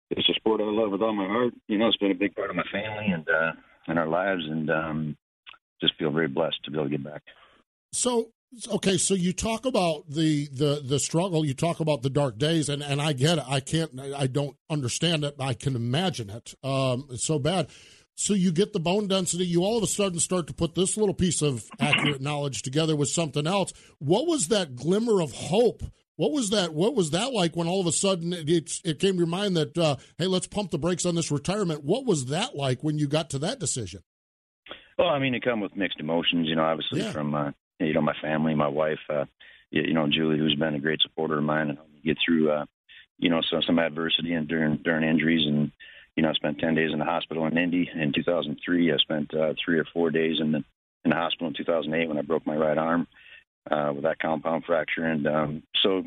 it's 0.09 0.29
a 0.29 0.33
sport 0.33 0.61
I 0.61 0.65
love 0.65 0.91
with 0.91 1.01
all 1.01 1.13
my 1.13 1.27
heart. 1.27 1.53
You 1.67 1.77
know, 1.77 1.87
it's 1.87 1.97
been 1.97 2.11
a 2.11 2.15
big 2.15 2.35
part 2.35 2.49
of 2.49 2.55
my 2.55 2.63
family 2.71 3.07
and 3.07 3.27
uh, 3.27 3.51
and 3.87 3.99
our 3.99 4.07
lives, 4.07 4.43
and 4.45 4.69
um, 4.69 5.17
just 5.81 5.93
feel 5.97 6.11
very 6.11 6.27
blessed 6.27 6.57
to 6.65 6.71
be 6.71 6.77
able 6.77 6.85
to 6.85 6.91
get 6.91 7.03
back. 7.03 7.23
So 7.93 8.31
okay, 8.71 8.97
so 8.97 9.13
you 9.13 9.33
talk 9.33 9.65
about 9.65 10.09
the 10.09 10.47
the 10.47 10.81
the 10.83 10.99
struggle. 10.99 11.45
You 11.45 11.53
talk 11.53 11.79
about 11.79 12.01
the 12.01 12.09
dark 12.09 12.37
days, 12.37 12.69
and 12.69 12.81
and 12.81 13.01
I 13.01 13.13
get 13.13 13.37
it. 13.37 13.43
I 13.47 13.59
can't. 13.59 13.99
I 13.99 14.27
don't 14.27 14.55
understand 14.69 15.23
it. 15.23 15.35
I 15.39 15.53
can 15.53 15.75
imagine 15.75 16.29
it. 16.29 16.53
Um, 16.63 17.07
it's 17.11 17.25
so 17.25 17.39
bad. 17.39 17.67
So 18.15 18.33
you 18.33 18.51
get 18.51 18.73
the 18.73 18.79
bone 18.79 19.07
density. 19.07 19.45
You 19.45 19.63
all 19.63 19.77
of 19.77 19.83
a 19.83 19.87
sudden 19.87 20.19
start 20.19 20.47
to 20.47 20.53
put 20.53 20.73
this 20.73 20.97
little 20.97 21.13
piece 21.13 21.43
of 21.43 21.65
accurate 21.79 22.21
knowledge 22.21 22.63
together 22.63 22.95
with 22.95 23.09
something 23.09 23.45
else. 23.45 23.73
What 23.99 24.25
was 24.25 24.47
that 24.47 24.75
glimmer 24.75 25.21
of 25.21 25.33
hope 25.33 25.83
what 26.17 26.31
was 26.31 26.49
that? 26.49 26.73
What 26.73 26.95
was 26.95 27.11
that 27.11 27.31
like 27.31 27.55
when 27.55 27.67
all 27.67 27.79
of 27.79 27.87
a 27.87 27.91
sudden 27.91 28.33
it, 28.33 28.49
it, 28.83 28.99
came 28.99 29.13
to 29.13 29.17
your 29.19 29.27
mind 29.27 29.55
that 29.55 29.77
uh, 29.77 29.95
hey, 30.17 30.25
let's 30.25 30.47
pump 30.47 30.71
the 30.71 30.79
brakes 30.79 31.05
on 31.05 31.15
this 31.15 31.31
retirement? 31.31 31.83
What 31.83 32.05
was 32.05 32.25
that 32.25 32.55
like 32.55 32.83
when 32.83 32.97
you 32.97 33.07
got 33.07 33.29
to 33.31 33.39
that 33.39 33.59
decision? 33.59 34.01
Well, 34.97 35.09
I 35.09 35.19
mean, 35.19 35.35
it 35.35 35.43
come 35.43 35.61
with 35.61 35.75
mixed 35.75 35.99
emotions. 35.99 36.47
You 36.47 36.55
know, 36.55 36.63
obviously 36.63 37.01
yeah. 37.01 37.11
from 37.11 37.35
uh, 37.35 37.51
you 37.79 37.93
know 37.93 38.01
my 38.01 38.15
family, 38.21 38.55
my 38.55 38.67
wife. 38.67 38.99
Uh, 39.09 39.25
you 39.69 39.93
know 39.93 40.07
Julie, 40.07 40.39
who's 40.39 40.55
been 40.55 40.75
a 40.75 40.79
great 40.79 41.01
supporter 41.01 41.37
of 41.37 41.43
mine, 41.43 41.69
and 41.69 41.77
helped 41.77 41.93
me 41.93 42.01
get 42.03 42.17
through 42.25 42.51
uh, 42.51 42.65
you 43.19 43.29
know 43.29 43.41
some 43.49 43.61
some 43.61 43.79
adversity 43.79 44.33
and 44.33 44.47
during 44.47 44.77
during 44.77 45.07
injuries 45.07 45.45
and 45.47 45.71
you 46.15 46.23
know 46.23 46.29
I 46.29 46.33
spent 46.33 46.59
10 46.59 46.73
days 46.73 46.91
in 46.93 46.99
the 46.99 47.05
hospital 47.05 47.45
in 47.45 47.57
Indy 47.57 47.89
in 47.93 48.11
2003. 48.13 48.91
I 48.91 48.97
spent 48.97 49.33
uh, 49.35 49.53
three 49.63 49.77
or 49.77 49.85
four 49.93 50.09
days 50.09 50.37
in 50.39 50.51
the 50.51 50.63
in 51.05 51.11
the 51.11 51.15
hospital 51.15 51.47
in 51.47 51.53
2008 51.53 52.07
when 52.07 52.17
I 52.17 52.21
broke 52.21 52.47
my 52.47 52.55
right 52.55 52.77
arm 52.77 53.07
uh, 53.69 53.91
with 53.93 54.03
that 54.03 54.19
compound 54.19 54.63
fracture, 54.65 55.05
and 55.05 55.27
um, 55.27 55.63
so 55.83 56.03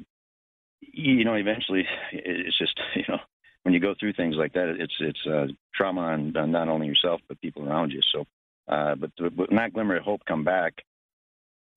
you 0.81 1.25
know 1.25 1.35
eventually 1.35 1.87
it's 2.13 2.59
just 2.59 2.79
you 2.95 3.05
know 3.09 3.19
when 3.63 3.75
you 3.75 3.81
go 3.81 3.95
through 3.99 4.15
things 4.15 4.37
like 4.37 4.53
that, 4.55 4.77
it's 4.79 4.95
it's 5.01 5.27
uh, 5.27 5.47
trauma 5.75 6.01
on, 6.01 6.33
not 6.33 6.69
only 6.69 6.87
yourself 6.87 7.21
but 7.29 7.41
people 7.41 7.69
around 7.69 7.91
you. 7.93 8.01
So, 8.13 8.25
uh, 8.69 8.95
but 8.95 9.11
but 9.37 9.53
not 9.53 9.73
glimmer 9.73 9.97
of 9.97 10.05
hope 10.05 10.23
come 10.27 10.45
back. 10.45 10.75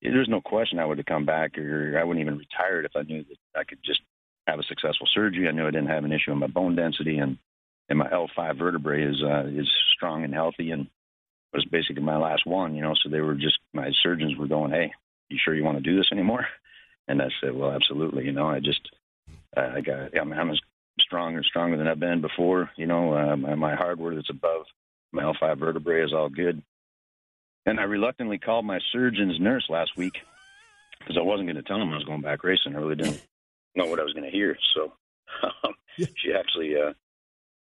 There's 0.02 0.30
no 0.30 0.42
question 0.42 0.80
I 0.80 0.86
would 0.86 0.98
have 0.98 1.06
come 1.06 1.26
back, 1.26 1.58
or 1.58 1.98
I 2.00 2.04
wouldn't 2.04 2.26
even 2.26 2.38
retired 2.38 2.86
if 2.86 2.92
I 2.96 3.04
knew 3.04 3.24
that 3.24 3.60
I 3.60 3.64
could 3.64 3.80
just 3.86 4.02
have 4.48 4.60
a 4.60 4.64
successful 4.64 5.08
surgery. 5.14 5.48
I 5.48 5.52
knew 5.52 5.66
I 5.66 5.72
didn't 5.72 5.88
have 5.88 6.04
an 6.04 6.12
issue 6.12 6.32
with 6.32 6.40
my 6.40 6.48
bone 6.48 6.76
density, 6.76 7.18
and 7.18 7.38
and 7.90 8.00
my 8.00 8.08
L5 8.10 8.58
vertebrae 8.58 9.04
is 9.04 9.22
uh, 9.24 9.46
is 9.48 9.70
strong 9.96 10.24
and 10.24 10.34
healthy, 10.34 10.72
and 10.72 10.88
was 11.54 11.66
basically 11.66 12.04
my 12.04 12.18
last 12.18 12.46
one. 12.46 12.76
You 12.76 12.82
know, 12.82 12.94
so 13.02 13.10
they 13.10 13.22
were 13.22 13.36
just 13.36 13.60
my 13.74 13.92
surgeons 14.02 14.38
were 14.38 14.48
going, 14.48 14.72
"Hey, 14.72 14.92
you 15.34 15.40
sure 15.44 15.56
you 15.56 15.64
want 15.64 15.78
to 15.78 15.84
do 15.84 15.98
this 15.98 16.12
anymore?" 16.12 16.48
And 17.06 17.22
I 17.22 17.28
said, 17.42 17.54
"Well, 17.54 17.74
absolutely." 17.74 18.24
You 18.24 18.32
know, 18.32 18.48
I 18.48 18.62
just 18.62 18.80
I 19.58 19.82
got 19.82 20.18
I'm, 20.18 20.32
I'm 20.32 20.52
as 20.52 20.60
strong 21.02 21.36
or 21.36 21.44
stronger 21.44 21.76
than 21.76 21.86
I've 21.86 22.00
been 22.00 22.22
before. 22.22 22.70
You 22.78 22.86
know, 22.86 23.14
uh, 23.14 23.36
my, 23.36 23.56
my 23.56 23.76
hardware 23.76 24.16
that's 24.16 24.30
above 24.30 24.66
my 25.12 25.24
L5 25.24 25.60
vertebrae 25.60 26.04
is 26.04 26.14
all 26.14 26.30
good. 26.30 26.62
And 27.66 27.80
I 27.80 27.84
reluctantly 27.84 28.40
called 28.40 28.66
my 28.66 28.80
surgeon's 28.92 29.40
nurse 29.40 29.66
last 29.70 29.96
week 29.96 30.18
because 31.00 31.18
I 31.18 31.22
wasn't 31.22 31.48
going 31.48 31.56
to 31.56 31.64
tell 31.64 31.82
him 31.82 31.92
I 31.92 31.96
was 31.96 32.04
going 32.04 32.22
back 32.22 32.44
racing. 32.44 32.76
I 32.76 32.80
really 32.80 32.96
didn't 32.96 33.22
know 33.76 33.86
what 33.86 34.00
I 34.00 34.04
was 34.04 34.14
going 34.14 34.30
to 34.30 34.36
hear. 34.36 34.58
So 34.74 34.94
um, 35.44 35.74
she 36.16 36.34
actually 36.34 36.76
uh, 36.76 36.94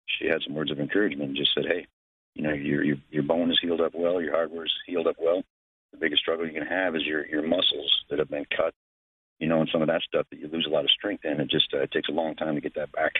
she 0.07 0.27
had 0.27 0.43
some 0.43 0.55
words 0.55 0.71
of 0.71 0.81
encouragement 0.81 1.29
and 1.29 1.37
just 1.37 1.55
said, 1.55 1.67
"Hey, 1.67 1.87
you 2.35 2.43
know, 2.43 2.53
your 2.53 2.83
your 2.83 2.97
your 3.11 3.23
bone 3.23 3.50
is 3.50 3.59
healed 3.61 3.81
up 3.81 3.95
well, 3.95 4.23
your 4.23 4.33
hardware 4.33 4.65
is 4.65 4.73
healed 4.87 5.07
up 5.07 5.17
well. 5.19 5.43
The 5.93 5.99
biggest 5.99 6.23
struggle 6.23 6.47
you 6.47 6.53
can 6.53 6.67
have 6.67 6.95
is 6.97 7.03
your 7.05 7.27
your 7.27 7.43
muscles 7.43 7.91
that 8.09 8.19
have 8.19 8.31
been 8.31 8.47
cut 8.57 8.75
you 9.41 9.49
know, 9.49 9.61
and 9.61 9.69
some 9.73 9.81
of 9.83 9.89
that 9.89 10.03
stuff 10.03 10.27
that 10.31 10.39
you 10.39 10.49
lose 10.49 10.67
a 10.69 10.73
lot 10.73 10.85
of 10.85 10.91
strength 10.91 11.25
in. 11.25 11.41
It 11.41 11.51
just 11.51 11.73
uh, 11.75 11.79
it 11.79 11.91
takes 11.91 12.09
a 12.09 12.13
long 12.13 12.37
time 12.37 12.55
to 12.55 12.61
get 12.61 12.75
that 12.75 12.93
back. 12.93 13.13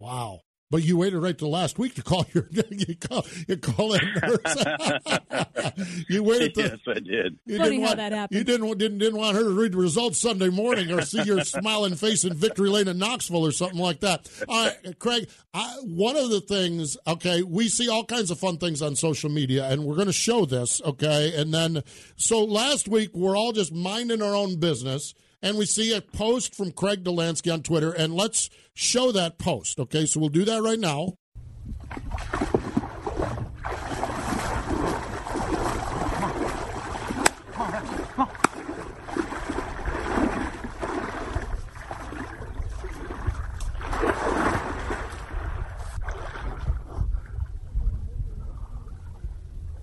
Wow. 0.00 0.40
But 0.68 0.82
you 0.82 0.96
waited 0.96 1.18
right 1.18 1.38
to 1.38 1.46
last 1.46 1.78
week 1.78 1.94
to 1.94 2.02
call 2.02 2.26
your 2.34 2.48
you 2.52 2.96
call 2.96 3.24
you 3.46 3.56
call 3.56 3.90
that 3.90 5.44
nurse. 5.76 6.04
you 6.08 6.24
waited. 6.24 6.54
To, 6.54 6.62
yes, 6.62 6.78
I 6.88 6.94
did. 6.94 7.38
You 7.46 7.58
Funny 7.58 7.70
didn't 7.70 7.82
how 7.82 7.86
want, 7.86 7.96
that 7.98 8.12
happened. 8.12 8.38
You 8.38 8.44
didn't 8.44 8.78
didn't 8.78 8.98
didn't 8.98 9.18
want 9.18 9.36
her 9.36 9.44
to 9.44 9.50
read 9.50 9.72
the 9.72 9.78
results 9.78 10.18
Sunday 10.18 10.48
morning 10.48 10.90
or 10.90 11.02
see 11.02 11.22
your 11.22 11.40
smiling 11.44 11.94
face 11.94 12.24
in 12.24 12.34
Victory 12.34 12.68
Lane 12.68 12.88
in 12.88 12.98
Knoxville 12.98 13.46
or 13.46 13.52
something 13.52 13.78
like 13.78 14.00
that. 14.00 14.28
All 14.48 14.66
right, 14.66 14.98
Craig. 14.98 15.28
I, 15.54 15.76
one 15.84 16.16
of 16.16 16.30
the 16.30 16.40
things, 16.40 16.96
okay, 17.06 17.42
we 17.42 17.68
see 17.68 17.88
all 17.88 18.04
kinds 18.04 18.30
of 18.32 18.38
fun 18.38 18.58
things 18.58 18.82
on 18.82 18.96
social 18.96 19.30
media, 19.30 19.68
and 19.70 19.84
we're 19.84 19.94
going 19.94 20.06
to 20.08 20.12
show 20.12 20.44
this, 20.44 20.82
okay. 20.84 21.32
And 21.40 21.54
then, 21.54 21.82
so 22.16 22.44
last 22.44 22.88
week 22.88 23.10
we're 23.14 23.36
all 23.36 23.52
just 23.52 23.72
minding 23.72 24.20
our 24.20 24.34
own 24.34 24.58
business 24.58 25.14
and 25.42 25.56
we 25.56 25.66
see 25.66 25.94
a 25.94 26.00
post 26.00 26.54
from 26.54 26.72
Craig 26.72 27.04
Dollansky 27.04 27.52
on 27.52 27.62
Twitter, 27.62 27.92
and 27.92 28.14
let's 28.14 28.50
show 28.74 29.12
that 29.12 29.38
post. 29.38 29.78
Okay, 29.78 30.06
so 30.06 30.20
we'll 30.20 30.28
do 30.28 30.44
that 30.44 30.62
right 30.62 30.78
now. 30.78 31.14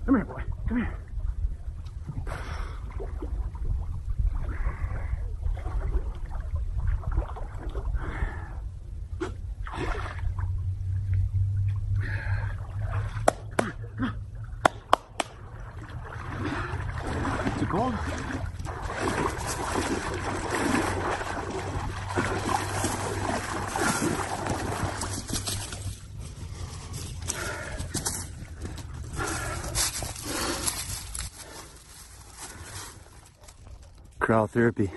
Come 0.06 0.16
here, 0.16 0.26
boy. 0.26 0.44
Come 0.68 0.78
here. 0.78 0.98
It's 17.46 17.62
a 17.62 17.66
goal. 17.66 17.94
Cryotherapy, 34.34 34.90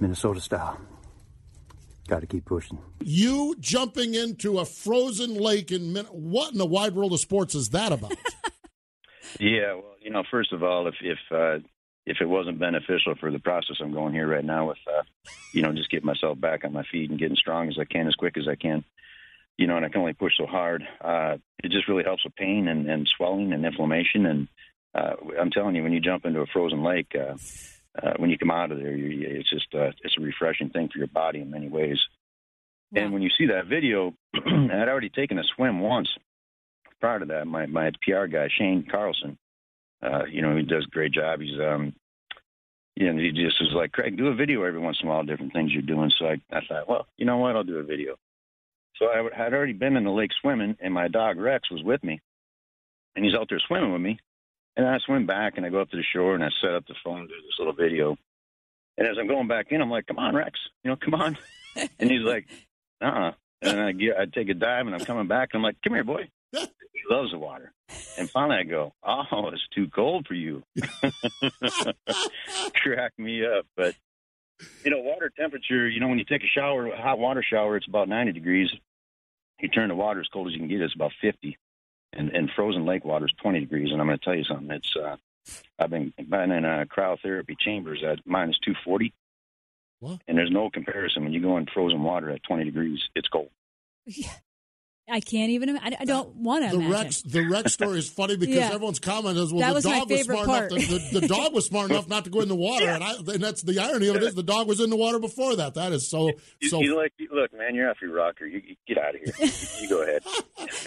Minnesota 0.00 0.40
style. 0.40 0.80
Got 2.08 2.22
to 2.22 2.26
keep 2.26 2.44
pushing. 2.44 2.80
You 2.98 3.54
jumping 3.60 4.14
into 4.14 4.58
a 4.58 4.64
frozen 4.64 5.36
lake 5.36 5.70
in 5.70 5.92
Min- 5.92 6.06
what 6.06 6.50
in 6.50 6.58
the 6.58 6.66
wide 6.66 6.96
world 6.96 7.12
of 7.12 7.20
sports 7.20 7.54
is 7.54 7.70
that 7.70 7.92
about? 7.92 8.14
Yeah, 9.38 9.74
well, 9.74 9.94
you 10.02 10.10
know, 10.10 10.24
first 10.28 10.52
of 10.52 10.64
all, 10.64 10.88
if 10.88 10.96
if 11.00 11.18
uh, 11.30 11.64
if 12.04 12.16
it 12.20 12.26
wasn't 12.26 12.58
beneficial 12.58 13.14
for 13.14 13.30
the 13.30 13.38
process 13.38 13.76
I'm 13.80 13.92
going 13.92 14.12
here 14.12 14.26
right 14.26 14.44
now 14.44 14.66
with, 14.68 14.78
uh, 14.88 15.04
you 15.54 15.62
know, 15.62 15.72
just 15.72 15.88
getting 15.88 16.04
myself 16.04 16.38
back 16.38 16.64
on 16.64 16.72
my 16.72 16.82
feet 16.90 17.10
and 17.10 17.18
getting 17.18 17.36
strong 17.36 17.68
as 17.68 17.78
I 17.78 17.84
can, 17.84 18.08
as 18.08 18.16
quick 18.16 18.36
as 18.36 18.48
I 18.48 18.56
can, 18.56 18.84
you 19.56 19.68
know, 19.68 19.76
and 19.76 19.86
I 19.86 19.88
can 19.88 20.00
only 20.00 20.14
push 20.14 20.32
so 20.36 20.46
hard. 20.46 20.82
Uh, 21.00 21.36
it 21.62 21.70
just 21.70 21.86
really 21.86 22.02
helps 22.02 22.24
with 22.24 22.34
pain 22.34 22.66
and, 22.66 22.90
and 22.90 23.08
swelling 23.16 23.52
and 23.52 23.64
inflammation. 23.64 24.26
And 24.26 24.48
uh, 24.94 25.14
I'm 25.40 25.50
telling 25.50 25.74
you, 25.74 25.82
when 25.82 25.92
you 25.92 26.00
jump 26.00 26.24
into 26.24 26.40
a 26.40 26.46
frozen 26.46 26.82
lake, 26.82 27.14
uh, 27.14 27.34
uh, 28.00 28.14
when 28.16 28.30
you 28.30 28.38
come 28.38 28.50
out 28.50 28.72
of 28.72 28.78
there, 28.78 28.94
you, 28.94 29.26
it's 29.28 29.50
just 29.50 29.74
uh, 29.74 29.90
it's 30.02 30.16
a 30.18 30.20
refreshing 30.20 30.70
thing 30.70 30.88
for 30.92 30.98
your 30.98 31.08
body 31.08 31.40
in 31.40 31.50
many 31.50 31.68
ways. 31.68 31.98
And 32.94 33.12
when 33.12 33.22
you 33.22 33.30
see 33.38 33.46
that 33.46 33.66
video, 33.66 34.14
I'd 34.34 34.88
already 34.88 35.10
taken 35.10 35.38
a 35.38 35.44
swim 35.54 35.80
once 35.80 36.08
prior 37.00 37.20
to 37.20 37.26
that. 37.26 37.46
My 37.46 37.66
my 37.66 37.90
PR 38.02 38.26
guy 38.26 38.48
Shane 38.56 38.86
Carlson, 38.90 39.38
uh, 40.02 40.24
you 40.30 40.42
know, 40.42 40.56
he 40.56 40.62
does 40.62 40.86
a 40.86 40.90
great 40.90 41.12
job. 41.12 41.40
He's 41.40 41.58
um, 41.60 41.94
you 42.96 43.12
know, 43.12 43.18
he 43.18 43.30
just 43.30 43.60
was 43.60 43.72
like, 43.74 43.92
Craig, 43.92 44.16
do 44.16 44.26
a 44.26 44.34
video 44.34 44.62
every 44.62 44.80
once 44.80 44.98
in 45.00 45.08
a 45.08 45.10
while, 45.10 45.24
different 45.24 45.52
things 45.52 45.72
you're 45.72 45.82
doing. 45.82 46.10
So 46.18 46.26
I, 46.26 46.40
I 46.52 46.60
thought, 46.68 46.88
well, 46.88 47.06
you 47.16 47.24
know 47.24 47.38
what, 47.38 47.56
I'll 47.56 47.64
do 47.64 47.78
a 47.78 47.82
video. 47.82 48.16
So 48.96 49.06
I 49.06 49.26
had 49.34 49.54
already 49.54 49.72
been 49.72 49.96
in 49.96 50.04
the 50.04 50.10
lake 50.10 50.32
swimming, 50.40 50.76
and 50.80 50.92
my 50.92 51.08
dog 51.08 51.38
Rex 51.38 51.70
was 51.70 51.82
with 51.82 52.04
me, 52.04 52.20
and 53.16 53.24
he's 53.24 53.34
out 53.34 53.46
there 53.48 53.60
swimming 53.66 53.92
with 53.92 54.02
me. 54.02 54.18
And 54.76 54.86
I 54.86 54.98
swim 54.98 55.26
back, 55.26 55.54
and 55.56 55.66
I 55.66 55.68
go 55.68 55.80
up 55.80 55.90
to 55.90 55.96
the 55.96 56.02
shore, 56.02 56.34
and 56.34 56.44
I 56.44 56.48
set 56.60 56.74
up 56.74 56.86
the 56.86 56.94
phone, 57.04 57.22
to 57.22 57.26
do 57.26 57.34
this 57.34 57.58
little 57.58 57.72
video. 57.72 58.16
And 58.96 59.06
as 59.06 59.16
I'm 59.18 59.26
going 59.28 59.48
back 59.48 59.66
in, 59.70 59.80
I'm 59.80 59.90
like, 59.90 60.06
"Come 60.06 60.18
on, 60.18 60.34
Rex, 60.34 60.58
you 60.84 60.90
know, 60.90 60.96
come 60.96 61.14
on." 61.14 61.36
and 61.98 62.10
he's 62.10 62.22
like, 62.22 62.46
"Uh." 63.00 63.32
And 63.62 63.78
I 63.78 63.92
get, 63.92 64.16
I 64.18 64.24
take 64.24 64.48
a 64.48 64.54
dive, 64.54 64.86
and 64.86 64.94
I'm 64.94 65.04
coming 65.04 65.26
back, 65.28 65.50
and 65.52 65.58
I'm 65.58 65.62
like, 65.62 65.76
"Come 65.82 65.94
here, 65.94 66.04
boy." 66.04 66.28
He 66.92 67.14
loves 67.14 67.30
the 67.30 67.38
water. 67.38 67.72
And 68.18 68.28
finally, 68.28 68.58
I 68.58 68.64
go, 68.64 68.92
"Oh, 69.02 69.48
it's 69.52 69.66
too 69.74 69.88
cold 69.88 70.26
for 70.26 70.34
you." 70.34 70.62
Crack 72.74 73.12
me 73.18 73.46
up, 73.46 73.64
but 73.74 73.94
you 74.84 74.90
know, 74.90 74.98
water 75.00 75.30
temperature. 75.34 75.88
You 75.88 76.00
know, 76.00 76.08
when 76.08 76.18
you 76.18 76.24
take 76.24 76.42
a 76.42 76.46
shower, 76.46 76.88
a 76.88 77.00
hot 77.00 77.18
water 77.18 77.42
shower, 77.42 77.76
it's 77.76 77.86
about 77.86 78.08
90 78.08 78.32
degrees. 78.32 78.70
You 79.60 79.68
turn 79.68 79.88
the 79.88 79.94
water 79.94 80.20
as 80.20 80.28
cold 80.28 80.48
as 80.48 80.52
you 80.52 80.58
can 80.58 80.68
get, 80.68 80.80
it's 80.80 80.94
about 80.94 81.12
50. 81.20 81.56
And 82.12 82.30
and 82.30 82.50
frozen 82.54 82.84
lake 82.86 83.04
water 83.04 83.26
is 83.26 83.32
20 83.42 83.60
degrees. 83.60 83.92
And 83.92 84.00
I'm 84.00 84.06
going 84.06 84.18
to 84.18 84.24
tell 84.24 84.34
you 84.34 84.44
something. 84.44 84.70
It's 84.70 84.94
uh, 84.96 85.16
I've 85.78 85.90
been 85.90 86.12
been 86.28 86.50
in 86.50 86.64
uh, 86.64 86.84
cryotherapy 86.94 87.56
chambers 87.58 88.02
at 88.06 88.18
minus 88.26 88.58
240. 88.64 89.12
what? 90.00 90.20
And 90.26 90.36
there's 90.36 90.50
no 90.50 90.70
comparison 90.70 91.24
when 91.24 91.32
you 91.32 91.40
go 91.40 91.56
in 91.56 91.66
frozen 91.66 92.02
water 92.02 92.30
at 92.30 92.42
20 92.42 92.64
degrees. 92.64 93.00
It's 93.14 93.28
cold. 93.28 93.50
I 95.10 95.20
can't 95.20 95.50
even. 95.50 95.76
I, 95.78 95.96
I 96.00 96.04
don't 96.04 96.34
want 96.36 96.64
to 96.64 96.70
The 96.76 96.82
imagine. 96.84 96.92
Rex, 97.04 97.22
the 97.22 97.48
Rex 97.48 97.72
story 97.72 97.98
is 97.98 98.08
funny 98.08 98.36
because 98.36 98.54
Yeah. 98.60 98.66
everyone's 98.72 98.98
comment 99.00 99.36
is, 99.36 99.52
well, 99.52 99.60
That 99.60 99.68
the 99.68 99.74
was 99.74 99.84
my 99.86 99.98
dog 100.00 100.10
was 100.10 100.18
favorite 100.20 100.44
smart 100.44 100.46
part. 100.48 100.72
enough. 100.72 100.88
To, 100.88 100.98
the, 100.98 101.20
the 101.20 101.28
dog 101.28 101.52
was 101.54 101.66
smart 101.66 101.90
enough 101.90 102.08
not 102.08 102.24
to 102.24 102.30
go 102.30 102.40
in 102.40 102.48
the 102.48 102.54
water, 102.56 102.86
and, 102.88 103.02
I, 103.04 103.14
and 103.16 103.42
that's 103.42 103.62
the 103.62 103.78
irony 103.78 104.08
of 104.08 104.16
it 104.16 104.22
is 104.22 104.34
the 104.34 104.42
dog 104.42 104.68
was 104.68 104.80
in 104.80 104.90
the 104.90 104.96
water 104.96 105.18
before 105.18 105.56
that. 105.56 105.74
That 105.74 105.92
is 105.92 106.08
so 106.08 106.32
You, 106.60 106.68
so. 106.68 106.80
you 106.80 106.96
like, 106.96 107.12
look, 107.32 107.52
man, 107.52 107.74
you're 107.74 107.90
off 107.90 107.98
your 108.02 108.12
rocker. 108.12 108.46
You, 108.46 108.62
you 108.66 108.76
get 108.86 108.98
out 108.98 109.14
of 109.14 109.20
here. 109.22 109.34
you, 109.46 109.52
you 109.82 109.88
go 109.88 110.02
ahead. 110.02 110.22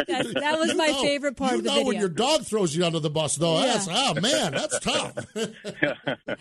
That, 0.08 0.34
that 0.40 0.60
was 0.60 0.72
You 0.72 0.78
my 0.78 0.88
know- 0.88 1.02
favorite 1.02 1.36
part 1.38 1.52
you 1.54 1.58
of 1.60 1.64
the 1.64 1.70
know 1.70 1.76
video. 1.76 1.88
when 1.88 2.00
your 2.00 2.10
dog 2.10 2.44
throws 2.46 2.76
you 2.76 2.86
under 2.86 3.00
the 3.00 3.10
bus, 3.10 3.36
though. 3.36 3.60
Yeah. 3.60 3.66
That's 3.74 3.88
oh 3.92 4.14
man, 4.22 4.52
that's 4.54 4.80
tough. 4.80 5.14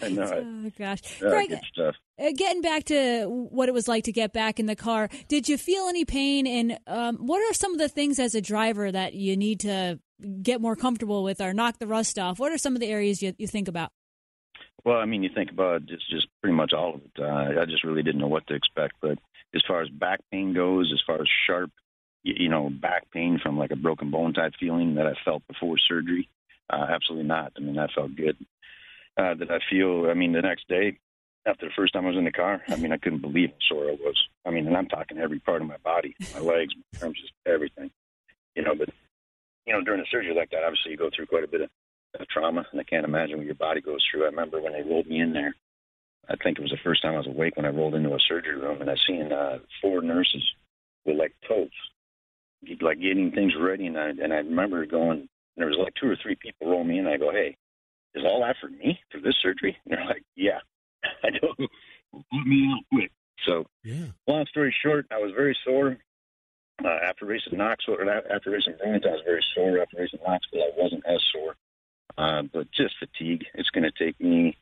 I 0.02 0.08
know. 0.08 0.44
Oh 0.66 0.70
gosh, 0.78 1.00
Uh, 1.22 1.28
Greg, 1.30 1.48
good 1.50 1.60
stuff. 1.72 1.94
Getting 2.18 2.62
back 2.62 2.84
to 2.84 3.26
what 3.26 3.68
it 3.68 3.72
was 3.72 3.88
like 3.88 4.04
to 4.04 4.12
get 4.12 4.32
back 4.32 4.60
in 4.60 4.66
the 4.66 4.76
car, 4.76 5.08
did 5.28 5.48
you 5.48 5.56
feel 5.56 5.86
any 5.88 6.04
pain? 6.04 6.46
And 6.46 6.78
um, 6.86 7.16
what 7.26 7.40
are 7.40 7.54
some 7.54 7.72
of 7.72 7.78
the 7.78 7.88
things 7.88 8.18
as 8.18 8.34
a 8.34 8.40
driver 8.40 8.90
that 8.92 9.14
you 9.14 9.36
need 9.36 9.60
to 9.60 9.98
get 10.42 10.60
more 10.60 10.76
comfortable 10.76 11.22
with 11.22 11.40
or 11.40 11.52
knock 11.52 11.78
the 11.78 11.86
rust 11.86 12.18
off? 12.18 12.38
What 12.38 12.52
are 12.52 12.58
some 12.58 12.74
of 12.74 12.80
the 12.80 12.88
areas 12.88 13.22
you, 13.22 13.34
you 13.38 13.46
think 13.46 13.68
about? 13.68 13.90
Well, 14.84 14.98
I 14.98 15.04
mean, 15.04 15.22
you 15.22 15.30
think 15.32 15.50
about 15.50 15.82
it's 15.88 16.08
just 16.10 16.26
pretty 16.40 16.56
much 16.56 16.72
all 16.72 16.94
of 16.94 17.02
it. 17.02 17.22
Uh, 17.22 17.60
I 17.60 17.64
just 17.66 17.84
really 17.84 18.02
didn't 18.02 18.20
know 18.20 18.26
what 18.26 18.46
to 18.48 18.54
expect. 18.54 18.94
But 19.00 19.18
as 19.54 19.62
far 19.66 19.80
as 19.80 19.88
back 19.88 20.20
pain 20.30 20.54
goes, 20.54 20.90
as 20.92 21.00
far 21.06 21.20
as 21.20 21.28
sharp, 21.46 21.70
you, 22.24 22.34
you 22.36 22.48
know, 22.48 22.68
back 22.68 23.10
pain 23.12 23.38
from 23.40 23.58
like 23.58 23.70
a 23.70 23.76
broken 23.76 24.10
bone 24.10 24.32
type 24.32 24.54
feeling 24.58 24.96
that 24.96 25.06
I 25.06 25.14
felt 25.24 25.46
before 25.46 25.76
surgery, 25.78 26.28
uh, 26.68 26.86
absolutely 26.88 27.28
not. 27.28 27.52
I 27.56 27.60
mean, 27.60 27.76
that 27.76 27.92
felt 27.94 28.16
good. 28.16 28.36
Uh, 29.16 29.34
did 29.34 29.50
I 29.50 29.58
feel? 29.70 30.08
I 30.10 30.14
mean, 30.14 30.32
the 30.32 30.42
next 30.42 30.66
day, 30.68 30.98
after 31.46 31.66
the 31.66 31.72
first 31.74 31.92
time 31.92 32.04
I 32.04 32.08
was 32.08 32.18
in 32.18 32.24
the 32.24 32.32
car, 32.32 32.62
I 32.68 32.76
mean, 32.76 32.92
I 32.92 32.98
couldn't 32.98 33.20
believe 33.20 33.50
how 33.50 33.76
sore 33.76 33.88
I 33.88 33.92
was. 34.00 34.16
I 34.46 34.50
mean, 34.50 34.66
and 34.66 34.76
I'm 34.76 34.88
talking 34.88 35.18
every 35.18 35.40
part 35.40 35.60
of 35.60 35.68
my 35.68 35.76
body, 35.78 36.14
my 36.34 36.40
legs, 36.40 36.74
my 36.76 37.06
arms, 37.06 37.20
just 37.20 37.32
everything. 37.46 37.90
You 38.54 38.62
know, 38.62 38.74
but 38.74 38.90
you 39.66 39.72
know, 39.72 39.82
during 39.82 40.00
a 40.00 40.06
surgery 40.10 40.34
like 40.34 40.50
that, 40.50 40.64
obviously 40.64 40.92
you 40.92 40.96
go 40.96 41.10
through 41.14 41.26
quite 41.26 41.44
a 41.44 41.48
bit 41.48 41.62
of, 41.62 41.70
of 42.18 42.28
trauma, 42.28 42.66
and 42.70 42.80
I 42.80 42.84
can't 42.84 43.04
imagine 43.04 43.38
what 43.38 43.46
your 43.46 43.54
body 43.54 43.80
goes 43.80 44.04
through. 44.10 44.24
I 44.24 44.26
remember 44.26 44.60
when 44.60 44.72
they 44.72 44.82
rolled 44.82 45.06
me 45.06 45.20
in 45.20 45.32
there. 45.32 45.54
I 46.28 46.36
think 46.36 46.58
it 46.58 46.62
was 46.62 46.70
the 46.70 46.78
first 46.84 47.02
time 47.02 47.14
I 47.14 47.18
was 47.18 47.26
awake 47.26 47.56
when 47.56 47.66
I 47.66 47.70
rolled 47.70 47.94
into 47.94 48.14
a 48.14 48.18
surgery 48.28 48.56
room, 48.56 48.80
and 48.80 48.90
I 48.90 48.94
seen 49.06 49.32
uh, 49.32 49.58
four 49.80 50.02
nurses 50.02 50.44
with 51.04 51.16
like 51.16 51.34
totes, 51.48 51.74
like 52.80 53.00
getting 53.00 53.32
things 53.32 53.54
ready, 53.58 53.86
and 53.86 53.98
I 53.98 54.10
and 54.10 54.32
I 54.32 54.36
remember 54.36 54.86
going. 54.86 55.28
There 55.56 55.66
was 55.66 55.76
like 55.78 55.94
two 56.00 56.08
or 56.08 56.16
three 56.16 56.36
people 56.36 56.70
roll 56.70 56.84
me 56.84 56.98
in. 56.98 57.06
And 57.06 57.14
I 57.14 57.18
go, 57.18 57.30
"Hey, 57.30 57.56
is 58.14 58.24
all 58.24 58.40
that 58.40 58.56
for 58.60 58.68
me 58.68 59.00
for 59.10 59.20
this 59.20 59.34
surgery?" 59.42 59.76
And 59.84 59.98
they're 59.98 60.06
like, 60.06 60.22
"Yeah." 60.36 60.60
I 61.24 61.30
don't 61.30 61.56
put 61.58 62.46
me 62.46 62.68
out 62.72 62.84
quick. 62.92 63.12
So, 63.46 63.66
yeah. 63.82 64.06
long 64.26 64.46
story 64.46 64.74
short, 64.82 65.06
I 65.10 65.18
was 65.18 65.32
very 65.34 65.56
sore 65.64 65.98
uh, 66.84 66.98
after 67.08 67.26
racing 67.26 67.58
Knoxville. 67.58 67.96
Or 67.96 68.08
after 68.10 68.50
racing 68.50 68.74
Burlington, 68.78 69.10
I 69.10 69.14
was 69.14 69.22
very 69.24 69.44
sore. 69.54 69.78
After 69.80 69.96
racing 69.98 70.20
Knoxville, 70.26 70.62
I 70.62 70.70
wasn't 70.76 71.04
as 71.06 71.20
sore, 71.32 71.56
uh, 72.18 72.42
but 72.52 72.70
just 72.72 72.94
fatigue. 72.98 73.44
It's 73.54 73.70
going 73.70 73.84
to 73.84 74.04
take 74.04 74.20
me 74.20 74.56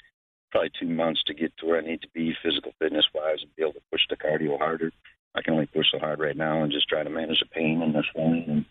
probably 0.50 0.70
two 0.78 0.88
months 0.88 1.22
to 1.26 1.34
get 1.34 1.56
to 1.58 1.66
where 1.66 1.78
I 1.78 1.86
need 1.86 2.02
to 2.02 2.08
be 2.14 2.34
physical 2.42 2.72
fitness 2.78 3.06
wise 3.14 3.38
and 3.42 3.54
be 3.56 3.62
able 3.62 3.74
to 3.74 3.82
push 3.90 4.02
the 4.08 4.16
cardio 4.16 4.58
harder. 4.58 4.92
I 5.34 5.42
can 5.42 5.54
only 5.54 5.66
push 5.66 5.86
so 5.92 5.98
hard 5.98 6.18
right 6.18 6.36
now 6.36 6.62
and 6.62 6.72
just 6.72 6.88
try 6.88 7.02
to 7.02 7.10
manage 7.10 7.38
the 7.38 7.46
pain 7.46 7.82
and 7.82 7.94
the 7.94 8.02
swelling 8.12 8.44
and 8.48 8.64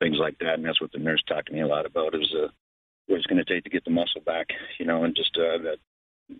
things 0.00 0.18
like 0.20 0.38
that. 0.40 0.54
And 0.54 0.64
that's 0.64 0.80
what 0.80 0.92
the 0.92 0.98
nurse 0.98 1.22
talked 1.26 1.48
to 1.48 1.54
me 1.54 1.62
a 1.62 1.66
lot 1.66 1.86
about 1.86 2.14
is 2.14 2.30
uh, 2.36 2.48
what 3.06 3.16
it's 3.16 3.26
going 3.26 3.42
to 3.42 3.44
take 3.44 3.64
to 3.64 3.70
get 3.70 3.84
the 3.84 3.90
muscle 3.90 4.20
back, 4.20 4.48
you 4.78 4.84
know, 4.84 5.04
and 5.04 5.16
just 5.16 5.36
uh, 5.36 5.58
that 5.62 5.78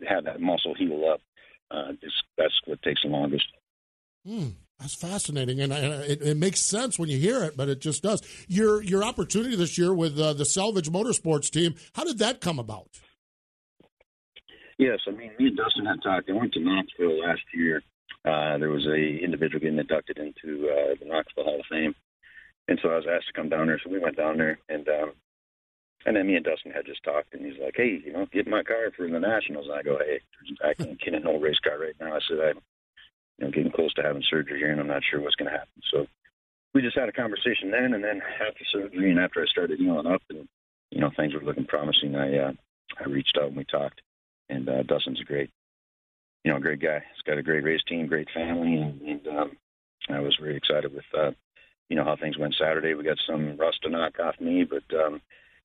have 0.07 0.25
that 0.25 0.41
muscle 0.41 0.75
heal 0.75 1.11
up. 1.13 1.21
Uh, 1.71 1.93
that's 2.37 2.55
what 2.67 2.83
takes 2.83 3.03
the 3.03 3.09
longest. 3.09 3.47
Hmm, 4.27 4.51
that's 4.79 4.95
fascinating, 4.95 5.61
and, 5.61 5.73
and 5.73 6.03
it, 6.05 6.23
it, 6.23 6.37
makes 6.37 6.61
sense 6.61 6.99
when 6.99 7.09
you 7.09 7.19
hear 7.19 7.45
it, 7.45 7.57
but 7.57 7.69
it 7.69 7.81
just 7.81 8.03
does. 8.03 8.23
Your 8.49 8.83
your 8.83 9.05
opportunity 9.05 9.55
this 9.57 9.77
year 9.77 9.93
with 9.93 10.19
uh, 10.19 10.33
the 10.33 10.45
Selvage 10.45 10.91
Motorsports 10.91 11.51
team, 11.51 11.75
how 11.95 12.05
did 12.05 12.19
that 12.19 12.41
come 12.41 12.59
about? 12.59 12.89
Yes, 14.79 15.01
I 15.07 15.11
mean 15.11 15.33
me 15.39 15.49
and 15.49 15.57
Dustin 15.57 15.87
had 15.87 16.03
talked. 16.03 16.29
I 16.31 16.33
went 16.33 16.53
to 16.55 16.61
Knoxville 16.61 17.21
last 17.21 17.43
year. 17.53 17.83
Uh, 18.25 18.57
there 18.59 18.71
was 18.71 18.87
a 18.87 19.23
individual 19.23 19.61
getting 19.61 19.79
inducted 19.79 20.19
into 20.19 20.69
uh, 20.69 20.95
the 20.99 21.07
Knoxville 21.07 21.45
Hall 21.45 21.61
of 21.61 21.67
Fame, 21.71 21.95
and 22.69 22.79
so 22.83 22.89
I 22.89 22.97
was 22.97 23.07
asked 23.07 23.27
to 23.27 23.33
come 23.35 23.51
down 23.51 23.67
there. 23.67 23.81
So 23.85 23.91
we 23.91 23.99
went 23.99 24.17
down 24.17 24.39
there, 24.39 24.59
and 24.69 24.89
um, 24.89 25.13
and 26.07 26.17
then 26.17 26.27
me 26.27 26.37
and 26.37 26.45
Dustin 26.45 26.73
had 26.73 26.87
just 26.87 27.03
talked, 27.03 27.35
and 27.35 27.45
he's 27.45 27.61
like, 27.63 27.75
"Hey, 27.77 28.01
you 28.05 28.13
know, 28.13 28.27
get 28.33 28.47
my 28.47 28.63
car 28.63 28.91
for 28.97 29.09
the 29.09 29.19
Nationals." 29.19 29.67
And 29.69 29.79
I 29.79 29.83
go, 29.83 29.99
"Hey, 29.99 30.21
I 30.63 30.75
can't 30.75 31.01
get 31.01 31.15
an 31.15 31.27
old 31.27 31.43
race 31.43 31.59
car 31.59 31.79
right 31.79 31.97
now." 32.01 32.15
I 32.15 32.21
said, 32.29 32.39
"I'm, 32.41 32.61
you 33.39 33.47
know, 33.47 33.51
getting 33.51 33.73
close 33.73 33.93
to 33.95 34.03
having 34.03 34.23
surgery 34.29 34.59
here, 34.59 34.71
and 34.71 34.81
I'm 34.81 34.87
not 34.87 35.03
sure 35.11 35.21
what's 35.21 35.37
going 35.37 35.51
to 35.51 35.57
happen." 35.57 35.83
So 35.91 36.07
we 36.75 36.83
just 36.83 36.99
had 36.99 37.09
a 37.09 37.13
conversation 37.13 37.71
then, 37.71 37.95
and 37.95 38.05
then 38.05 38.21
after 38.41 38.65
surgery, 38.73 39.11
and 39.11 39.21
after 39.21 39.43
I 39.43 39.47
started 39.47 39.79
healing 39.79 40.07
up, 40.07 40.23
and 40.31 40.49
you 40.91 41.01
know, 41.01 41.11
things 41.17 41.35
were 41.35 41.43
looking 41.43 41.67
promising. 41.67 42.15
I 42.17 42.39
uh, 42.39 42.53
I 43.01 43.09
reached 43.09 43.39
out 43.41 43.49
and 43.49 43.57
we 43.57 43.65
talked, 43.65 44.01
and 44.49 44.69
uh, 44.69 44.83
Dustin's 44.83 45.21
a 45.21 45.25
great, 45.25 45.51
you 46.45 46.53
know, 46.53 46.61
great 46.61 46.81
guy. 46.81 46.99
He's 46.99 47.23
got 47.27 47.39
a 47.39 47.43
great 47.43 47.65
race 47.65 47.83
team, 47.89 48.07
great 48.07 48.29
family, 48.35 48.77
and, 48.77 49.01
and 49.01 49.29
um, 49.29 49.57
I 50.09 50.21
was 50.21 50.37
very 50.41 50.57
excited 50.57 50.93
with, 50.93 51.05
uh, 51.17 51.31
you 51.89 51.97
know, 51.97 52.05
how 52.05 52.17
things 52.17 52.39
went 52.39 52.55
Saturday. 52.59 52.95
We 52.95 53.05
got 53.05 53.19
some 53.27 53.57
rust 53.57 53.79
to 53.83 53.91
knock 53.91 54.19
off 54.21 54.41
me, 54.41 54.65
but 54.65 54.85
um, 54.97 55.21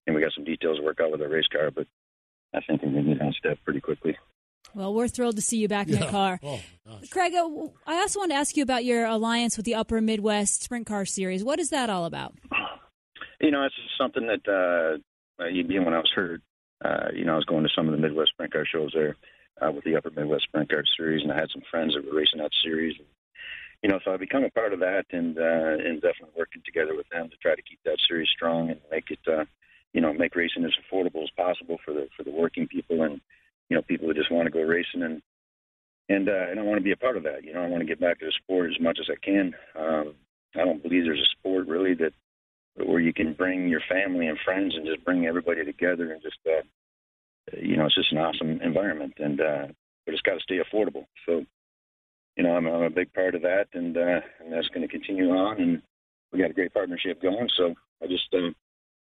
and 0.09 0.15
we 0.15 0.21
got 0.23 0.33
some 0.33 0.43
details 0.43 0.79
to 0.79 0.83
work 0.83 0.99
out 0.99 1.11
with 1.11 1.21
our 1.21 1.29
race 1.29 1.47
car, 1.51 1.69
but 1.69 1.85
I 2.53 2.61
think 2.61 2.81
we're 2.81 2.91
going 2.91 3.05
to 3.05 3.13
get 3.13 3.21
on 3.21 3.33
step 3.33 3.59
pretty 3.63 3.79
quickly. 3.79 4.17
Well, 4.73 4.93
we're 4.93 5.07
thrilled 5.07 5.35
to 5.35 5.41
see 5.41 5.57
you 5.57 5.67
back 5.67 5.87
in 5.87 5.93
Yeah. 5.93 6.05
the 6.05 6.11
car. 6.11 6.39
Oh, 6.43 6.59
Craig, 7.11 7.33
uh, 7.35 7.47
I 7.85 7.95
also 8.01 8.19
want 8.19 8.31
to 8.31 8.35
ask 8.35 8.57
you 8.57 8.63
about 8.63 8.85
your 8.85 9.05
alliance 9.05 9.55
with 9.55 9.65
the 9.65 9.75
Upper 9.75 10.01
Midwest 10.01 10.63
Sprint 10.63 10.87
Car 10.87 11.05
Series. 11.05 11.43
What 11.43 11.59
is 11.59 11.69
that 11.69 11.89
all 11.91 12.05
about? 12.05 12.33
You 13.39 13.51
know, 13.51 13.63
it's 13.65 13.75
just 13.75 13.97
something 13.97 14.27
that 14.27 14.47
uh, 14.47 15.45
you 15.45 15.61
again 15.61 15.85
when 15.85 15.93
I 15.93 15.99
was 15.99 16.11
hurt. 16.13 16.41
Uh, 16.83 17.09
you 17.13 17.25
know, 17.25 17.33
I 17.33 17.35
was 17.35 17.45
going 17.45 17.63
to 17.63 17.69
some 17.75 17.87
of 17.87 17.91
the 17.91 17.97
Midwest 17.99 18.31
Sprint 18.31 18.51
Car 18.53 18.65
shows 18.65 18.91
there 18.93 19.15
uh, 19.61 19.71
with 19.71 19.83
the 19.83 19.95
Upper 19.95 20.09
Midwest 20.09 20.43
Sprint 20.45 20.69
Car 20.69 20.83
Series, 20.97 21.21
and 21.23 21.31
I 21.31 21.35
had 21.39 21.49
some 21.51 21.61
friends 21.69 21.93
that 21.93 22.05
were 22.05 22.17
racing 22.17 22.39
that 22.39 22.51
series. 22.63 22.95
And, 22.97 23.07
you 23.83 23.89
know, 23.89 23.99
so 24.03 24.13
I 24.13 24.17
become 24.17 24.43
a 24.43 24.49
part 24.49 24.73
of 24.73 24.79
that, 24.79 25.05
and 25.11 25.37
uh, 25.37 25.77
and 25.85 26.01
definitely 26.01 26.35
working 26.37 26.61
together 26.65 26.95
with 26.95 27.07
them 27.09 27.29
to 27.29 27.37
try 27.37 27.55
to 27.55 27.61
keep 27.61 27.79
that 27.85 27.97
series 28.07 28.29
strong 28.29 28.69
and 28.69 28.79
make 28.91 29.09
it, 29.11 29.19
uh, 29.27 29.45
you 29.93 30.01
know, 30.01 30.13
make 30.13 30.35
racing 30.35 30.65
as 30.65 30.73
affordable 30.83 31.23
as 31.23 31.29
possible 31.35 31.77
for 31.83 31.93
the 31.93 32.07
for 32.15 32.23
the 32.23 32.31
working 32.31 32.67
people 32.67 33.03
and 33.03 33.21
you 33.69 33.75
know 33.75 33.81
people 33.81 34.07
who 34.07 34.13
just 34.13 34.31
want 34.31 34.45
to 34.45 34.51
go 34.51 34.61
racing 34.61 35.03
and 35.03 35.21
and 36.09 36.27
uh, 36.27 36.49
and 36.49 36.59
I 36.59 36.63
want 36.63 36.77
to 36.77 36.83
be 36.83 36.91
a 36.91 36.97
part 36.97 37.17
of 37.17 37.23
that. 37.23 37.43
You 37.43 37.53
know, 37.53 37.61
I 37.61 37.67
want 37.67 37.81
to 37.81 37.87
get 37.87 37.99
back 37.99 38.19
to 38.19 38.25
the 38.25 38.33
sport 38.43 38.71
as 38.71 38.81
much 38.81 38.97
as 38.99 39.09
I 39.09 39.23
can. 39.23 39.53
Um, 39.75 40.15
I 40.55 40.65
don't 40.65 40.81
believe 40.81 41.03
there's 41.05 41.19
a 41.19 41.37
sport 41.37 41.67
really 41.67 41.93
that 41.95 42.13
where 42.75 42.99
you 42.99 43.13
can 43.13 43.33
bring 43.33 43.67
your 43.67 43.81
family 43.89 44.27
and 44.27 44.37
friends 44.43 44.73
and 44.75 44.85
just 44.85 45.03
bring 45.03 45.25
everybody 45.25 45.63
together 45.65 46.11
and 46.11 46.21
just 46.21 46.37
uh, 46.47 46.61
you 47.57 47.77
know 47.77 47.85
it's 47.85 47.95
just 47.95 48.11
an 48.11 48.17
awesome 48.17 48.59
environment 48.61 49.13
and 49.17 49.39
uh, 49.39 49.67
but 50.05 50.13
it's 50.13 50.21
got 50.21 50.35
to 50.35 50.39
stay 50.41 50.59
affordable. 50.59 51.05
So 51.25 51.45
you 52.37 52.43
know 52.43 52.55
I'm, 52.55 52.67
I'm 52.67 52.83
a 52.83 52.89
big 52.89 53.13
part 53.13 53.35
of 53.35 53.43
that 53.43 53.67
and 53.73 53.95
uh, 53.95 54.21
and 54.39 54.51
that's 54.51 54.69
going 54.69 54.87
to 54.87 54.91
continue 54.91 55.29
on 55.29 55.61
and 55.61 55.81
we 56.31 56.39
got 56.39 56.51
a 56.51 56.53
great 56.53 56.73
partnership 56.73 57.21
going. 57.21 57.49
So 57.57 57.75
I 58.03 58.07
just 58.07 58.33
uh, 58.33 58.51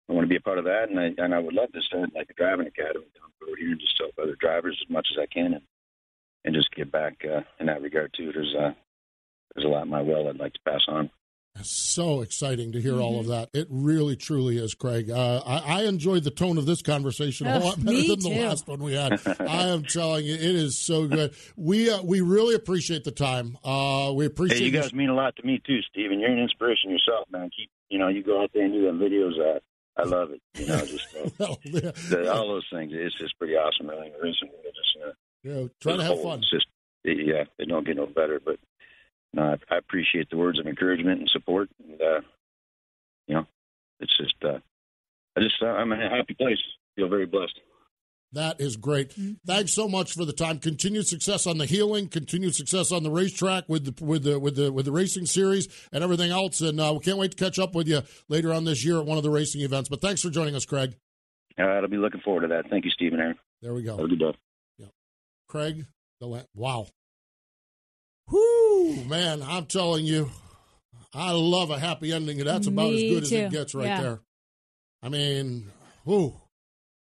I 0.09 0.12
want 0.12 0.25
to 0.25 0.29
be 0.29 0.37
a 0.37 0.40
part 0.40 0.59
of 0.59 0.64
that 0.64 0.88
and 0.90 0.99
I 0.99 1.12
and 1.23 1.35
I 1.35 1.38
would 1.38 1.55
love 1.55 1.73
to 1.73 1.81
start 1.83 2.11
like 2.14 2.29
a 2.31 2.35
driving 2.35 2.66
academy 2.66 3.07
down 3.19 3.31
the 3.40 3.47
road 3.47 3.59
here 3.59 3.71
and 3.73 3.81
just 3.81 3.97
help 3.99 4.12
other 4.23 4.37
drivers 4.40 4.79
as 4.85 4.90
much 4.90 5.07
as 5.12 5.19
I 5.23 5.27
can 5.33 5.55
and 5.55 5.62
and 6.45 6.55
just 6.55 6.73
give 6.75 6.92
back 6.92 7.16
uh, 7.25 7.40
in 7.59 7.66
that 7.66 7.83
regard 7.83 8.14
too. 8.16 8.31
There's 8.33 8.55
uh, 8.59 8.73
there's 9.55 9.64
a 9.66 9.69
lot 9.69 9.83
in 9.85 9.90
my 9.90 10.03
will 10.03 10.29
I'd 10.29 10.37
like 10.38 10.53
to 10.55 10.61
pass 10.64 10.83
on. 10.88 11.11
So 11.62 12.21
exciting 12.21 12.73
to 12.73 12.83
hear 12.83 13.01
all 13.01 13.12
Mm-hmm. 13.12 13.21
of 13.33 13.51
that. 13.53 13.59
It 13.59 13.66
really, 13.71 14.14
truly 14.14 14.59
is, 14.59 14.75
Craig. 14.75 15.11
Uh, 15.11 15.38
I, 15.47 15.81
I 15.81 15.83
enjoyed 15.85 16.23
the 16.23 16.31
tone 16.31 16.59
of 16.59 16.66
this 16.66 16.83
conversation 16.83 17.47
a 17.47 17.59
lot 17.59 17.77
better 17.85 17.97
me 17.97 18.09
than 18.09 18.19
the 18.21 18.42
last 18.45 18.69
one 18.69 18.81
we 18.83 18.92
had. 18.92 19.19
I 19.40 19.69
am 19.69 19.85
telling 19.85 20.27
you, 20.27 20.35
it 20.35 20.40
is 20.42 20.79
so 20.79 21.07
good. 21.09 21.35
We 21.57 21.90
uh, 21.90 22.03
we 22.03 22.21
really 22.21 22.55
appreciate 22.55 23.05
the 23.05 23.11
time. 23.11 23.57
Uh, 23.64 24.12
we 24.14 24.27
appreciate 24.27 24.59
Hey, 24.59 24.64
you 24.66 24.71
guys 24.71 24.92
mean 24.92 25.09
a 25.09 25.14
lot 25.14 25.35
to 25.37 25.47
me 25.47 25.61
too, 25.66 25.81
Steven. 25.90 26.21
You're 26.21 26.31
an 26.31 26.38
inspiration 26.38 26.90
yourself, 26.90 27.27
man. 27.33 27.49
Keep 27.57 27.71
you 27.88 27.99
know 27.99 28.09
you 28.09 28.23
go 28.23 28.42
out 28.42 28.51
there 28.53 28.64
and 28.64 28.75
do 28.75 28.85
them 28.85 28.99
videos. 29.01 29.33
I 29.99 30.03
love 30.05 30.31
it. 30.31 30.43
You 30.55 30.67
know, 30.67 30.85
just 30.85 31.17
uh, 31.17 31.29
Well, 31.39 31.59
yeah, 31.65 31.91
the, 32.11 32.33
all 32.33 32.49
those 32.49 32.67
things. 32.73 32.93
It's 32.95 33.19
just 33.19 33.39
pretty 33.39 33.55
awesome. 33.55 33.91
I 33.91 34.01
think 34.01 34.15
racing 34.23 34.49
is 34.49 34.75
just 34.75 35.07
uh, 35.07 35.13
yeah, 35.43 35.69
trying 35.81 35.99
to 35.99 36.05
have 36.05 36.15
whole, 36.15 36.23
fun. 36.23 36.39
It's 36.41 36.51
just 36.51 36.67
yeah, 37.05 37.45
it 37.59 37.69
don't 37.69 37.87
get 37.87 37.97
no 37.97 38.07
better. 38.07 38.41
But 38.45 38.59
no, 39.33 39.43
I, 39.43 39.75
I 39.75 39.79
appreciate 39.79 40.29
the 40.31 40.37
words 40.37 40.59
of 40.59 40.67
encouragement 40.67 41.21
and 41.21 41.31
support. 41.31 41.71
And 41.83 42.01
uh, 42.01 42.21
you 43.27 43.37
know, 43.37 43.47
it's 44.01 44.17
just 44.19 44.35
uh, 44.45 44.59
I 45.37 45.41
just 45.41 45.63
uh, 45.63 45.67
I'm 45.67 45.93
in 45.93 46.03
a 46.03 46.11
happy 46.11 46.35
place. 46.35 46.59
Feel 46.97 47.09
very 47.09 47.27
blessed. 47.27 47.59
That 48.33 48.61
is 48.61 48.77
great. 48.77 49.15
Thanks 49.47 49.73
so 49.73 49.89
much 49.89 50.12
for 50.12 50.25
the 50.25 50.33
time. 50.33 50.59
Continued 50.59 51.07
success 51.07 51.47
on 51.47 51.59
the 51.59 51.65
healing. 51.67 52.09
Continued 52.09 52.55
success 52.55 52.93
on 52.93 53.03
the 53.03 53.11
racetrack 53.11 53.65
with 53.69 53.85
the 53.97 54.05
with 54.05 54.25
the 54.25 54.39
with 54.39 54.57
the 54.57 54.73
with 54.73 54.85
the 54.85 54.93
racing 54.93 55.27
series 55.27 55.69
and 55.93 56.03
everything 56.05 56.31
else. 56.33 56.61
And 56.61 56.79
uh, 56.81 56.93
we 56.93 57.01
can't 57.01 57.19
wait 57.19 57.31
to 57.31 57.37
catch 57.37 57.59
up 57.59 57.75
with 57.75 57.89
you 57.89 58.03
later 58.29 58.53
on 58.53 58.65
this 58.65 58.85
year 58.85 58.99
at 58.99 59.07
one 59.07 59.17
of 59.17 59.23
the 59.25 59.31
racing 59.31 59.62
events. 59.62 59.89
But 59.89 60.01
thanks 60.01 60.21
for 60.23 60.29
joining 60.31 60.55
us, 60.55 60.67
Craig. 60.67 60.97
Uh, 61.59 61.62
I'll 61.62 61.89
be 61.89 61.97
looking 61.97 62.21
forward 62.21 62.43
to 62.43 62.49
that. 62.49 62.69
Thank 62.69 62.85
you, 62.85 62.91
Stephen. 62.91 63.21
Erin. 63.21 63.37
There 63.62 63.73
we 63.73 63.83
go. 63.83 63.97
Have 63.97 64.05
a 64.05 64.09
good 64.09 64.19
day. 64.19 64.33
Craig, 65.49 65.87
the 66.21 66.27
la- 66.27 66.43
wow. 66.55 66.89
Whoo, 68.29 69.05
man! 69.05 69.41
I'm 69.43 69.67
telling 69.67 70.05
you, 70.05 70.31
I 71.15 71.31
love 71.31 71.71
a 71.71 71.79
happy 71.79 72.12
ending, 72.12 72.39
that's 72.45 72.67
about 72.67 72.91
Me 72.91 73.07
as 73.07 73.15
good 73.15 73.23
as 73.23 73.33
it 73.33 73.51
gets 73.53 73.75
right 73.75 73.87
Yeah. 73.87 74.01
there. 74.03 74.21
I 75.03 75.09
mean, 75.09 75.71
whoo, 76.05 76.35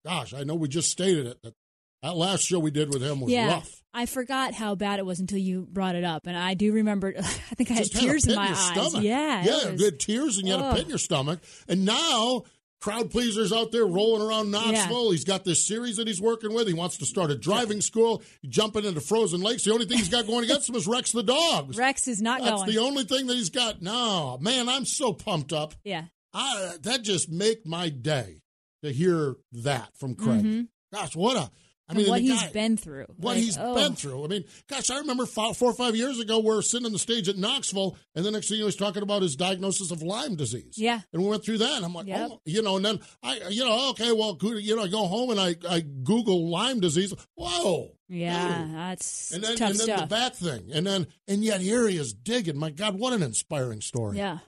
gosh, 0.05 0.35
I 0.35 0.45
know 0.45 0.55
we 0.55 0.69
just 0.69 0.91
stated 0.91 1.27
it. 1.27 1.43
That, 1.43 1.55
that 2.03 2.17
last 2.17 2.45
show 2.45 2.59
we 2.59 2.71
did 2.71 2.93
with 2.93 3.03
him 3.03 3.21
was 3.21 3.31
yeah, 3.31 3.49
rough. 3.55 3.83
I 3.93 4.07
forgot 4.07 4.55
how 4.55 4.75
bad 4.75 4.99
it 5.01 5.05
was 5.05 5.21
until 5.21 5.39
you 5.39 5.67
brought 5.71 5.97
it 5.97 6.05
up, 6.05 6.27
and 6.27 6.37
I 6.37 6.55
do 6.55 6.73
remember. 6.73 7.13
I 7.19 7.21
think 7.23 7.71
I 7.71 7.75
had 7.75 7.83
Just 7.85 7.95
had 7.95 8.03
a 8.03 8.07
tears 8.07 8.27
in 8.27 8.37
my 8.37 8.47
your 8.47 8.57
eyes. 8.57 8.67
stomach. 8.67 9.03
Yeah, 9.03 9.45
yeah, 9.45 9.71
was- 9.71 9.81
good 9.83 10.01
tears, 10.01 10.39
and 10.39 10.47
you 10.49 10.57
had 10.57 10.65
a 10.65 10.75
pit 10.75 10.85
in 10.85 10.89
your 10.89 10.99
stomach. 10.99 11.41
And 11.69 11.85
now, 11.85 12.45
crowd 12.81 13.11
pleasers 13.11 13.53
out 13.53 13.71
there 13.73 13.85
rolling 13.85 14.27
around 14.27 14.51
Knoxville. 14.51 15.11
He's 15.11 15.25
got 15.25 15.45
this 15.45 15.67
series 15.67 15.99
that 15.99 16.07
he's 16.07 16.23
working 16.23 16.55
with. 16.55 16.67
He 16.67 16.73
wants 16.73 16.97
to 16.99 17.05
start 17.05 17.31
a 17.31 17.37
driving 17.37 17.83
school. 17.83 18.23
Jumping 18.49 18.87
into 18.87 19.03
frozen 19.03 19.43
lakes. 19.43 19.65
The 19.65 19.73
only 19.75 19.85
thing 19.85 19.99
he's 19.99 20.09
got 20.09 20.27
going 20.27 20.45
against 20.45 20.71
him 20.71 20.77
is 20.77 20.87
Rex 20.87 21.13
the 21.13 21.23
dog. 21.23 21.77
Rex 21.77 22.09
is 22.09 22.23
not 22.23 22.39
That's 22.41 22.51
going. 22.51 22.61
That's 22.63 22.73
the 22.73 22.83
only 22.83 23.05
thing 23.05 23.27
that 23.27 23.35
he's 23.35 23.51
got. 23.51 23.83
No, 23.83 24.39
man, 24.41 24.71
I'm 24.71 24.87
so 24.87 25.13
pumped 25.13 25.53
up. 25.53 25.75
yeah. 25.85 26.05
I, 26.33 26.77
that 26.83 27.03
just 27.03 27.29
make 27.29 27.67
my 27.67 27.89
day 27.91 28.41
to 28.83 28.93
hear 28.93 29.37
that 29.53 29.91
from 29.99 30.15
Craig. 30.15 30.45
Mhm. 30.45 30.69
Gosh, 30.93 31.15
what 31.17 31.37
a 31.37 31.51
I 31.89 31.93
mean, 31.95 32.07
what 32.09 32.21
he's 32.21 32.41
guy- 32.41 32.53
been 32.53 32.77
through. 32.77 33.07
what 33.17 33.35
Like, 33.35 33.39
he's 33.39 33.59
oh. 33.59 33.75
been 33.75 33.97
through. 33.97 34.25
I 34.25 34.29
mean, 34.29 34.45
gosh, 34.69 34.91
I 34.91 34.99
remember 34.99 35.27
five, 35.27 35.57
four 35.57 35.71
or 35.71 35.75
five 35.75 35.97
years 35.97 36.21
ago, 36.21 36.39
we're 36.39 36.63
sitting 36.63 36.87
on 36.87 36.93
the 36.93 37.01
stage 37.01 37.29
at 37.29 37.37
Knoxville, 37.37 37.97
and 38.15 38.25
the 38.25 38.31
next 38.31 38.49
thing 38.49 38.59
he 38.59 38.63
was 38.63 38.77
talking 38.77 39.03
about 39.03 39.23
his 39.23 39.35
diagnosis 39.35 39.91
of 39.91 40.01
Lyme 40.01 40.37
disease. 40.37 40.75
Yeah. 40.77 41.01
And 41.13 41.21
we 41.21 41.29
went 41.29 41.45
through 41.45 41.59
that, 41.59 41.73
and 41.73 41.85
I'm 41.85 41.93
like, 41.93 42.07
Yep. 42.07 42.31
oh, 42.33 42.41
you 42.45 42.63
know, 42.63 42.77
and 42.77 42.85
then 42.85 43.01
I, 43.25 43.41
you 43.49 43.65
know, 43.65 43.91
okay, 43.91 44.13
well, 44.13 44.35
good, 44.35 44.63
you 44.65 44.77
know, 44.77 44.85
I 44.85 44.87
go 44.89 45.05
home 45.09 45.31
and 45.31 45.41
I, 45.41 45.57
I 45.69 45.81
Google 45.81 46.49
Lyme 46.49 46.79
disease. 46.79 47.13
Whoa. 47.35 47.89
Yeah, 48.09 48.69
that's 48.73 49.33
And 49.33 49.43
then, 49.43 49.57
tough 49.57 49.71
and 49.71 49.79
then 49.81 49.87
stuff. 49.87 50.01
the 50.01 50.07
back 50.07 50.35
thing. 50.37 50.71
And 50.73 50.87
then, 50.87 51.09
and 51.27 51.43
yet 51.43 51.61
here 51.61 51.89
he 51.89 51.97
is 51.97 52.13
digging. 52.13 52.57
My 52.57 52.71
God, 52.71 53.01
what 53.01 53.13
an 53.15 53.23
inspiring 53.25 53.81
story. 53.81 54.17
Yeah. 54.19 54.39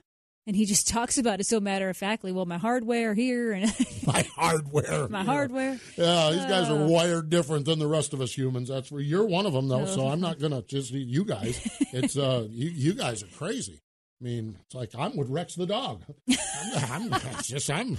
And 0.47 0.57
he 0.57 0.65
just 0.65 0.89
talks 0.97 1.19
about 1.19 1.41
it 1.41 1.45
so 1.47 1.61
matter 1.61 1.89
of 1.89 1.97
factly. 1.97 2.33
Well, 2.33 2.47
my 2.47 2.59
hardware 2.59 3.15
here 3.15 3.53
and 3.53 3.73
My 4.07 4.23
hardware. 4.37 5.09
my 5.11 5.23
hardware. 5.25 5.79
Yeah, 5.97 6.31
these 6.33 6.45
guys 6.47 6.69
are 6.69 6.83
Uh. 6.83 6.87
wired 6.89 7.31
different 7.31 7.65
than 7.67 7.79
the 7.79 7.87
rest 7.87 8.13
of 8.13 8.21
us 8.21 8.37
humans. 8.37 8.69
That's 8.69 8.91
where 8.91 9.01
you're 9.01 9.27
one 9.27 9.47
of 9.47 9.53
them, 9.53 9.69
though. 9.69 9.87
So 9.87 10.03
Oh. 10.03 10.09
I'm 10.09 10.21
not 10.21 10.39
gonna 10.39 10.63
just 10.63 10.91
you 10.93 11.25
guys. 11.25 11.61
It's 11.93 12.17
uh, 12.17 12.47
you 12.51 12.71
you 12.71 12.95
guys 12.95 13.23
are 13.23 13.29
crazy. 13.29 13.81
I 14.21 14.25
mean, 14.25 14.57
it's 14.67 14.75
like 14.75 14.91
I'm 14.97 15.17
with 15.17 15.29
Rex 15.31 15.55
the 15.57 15.67
dog. 15.67 16.05
I'm, 16.89 17.13
I'm 17.13 17.21
just 17.43 17.71
I'm 17.71 17.99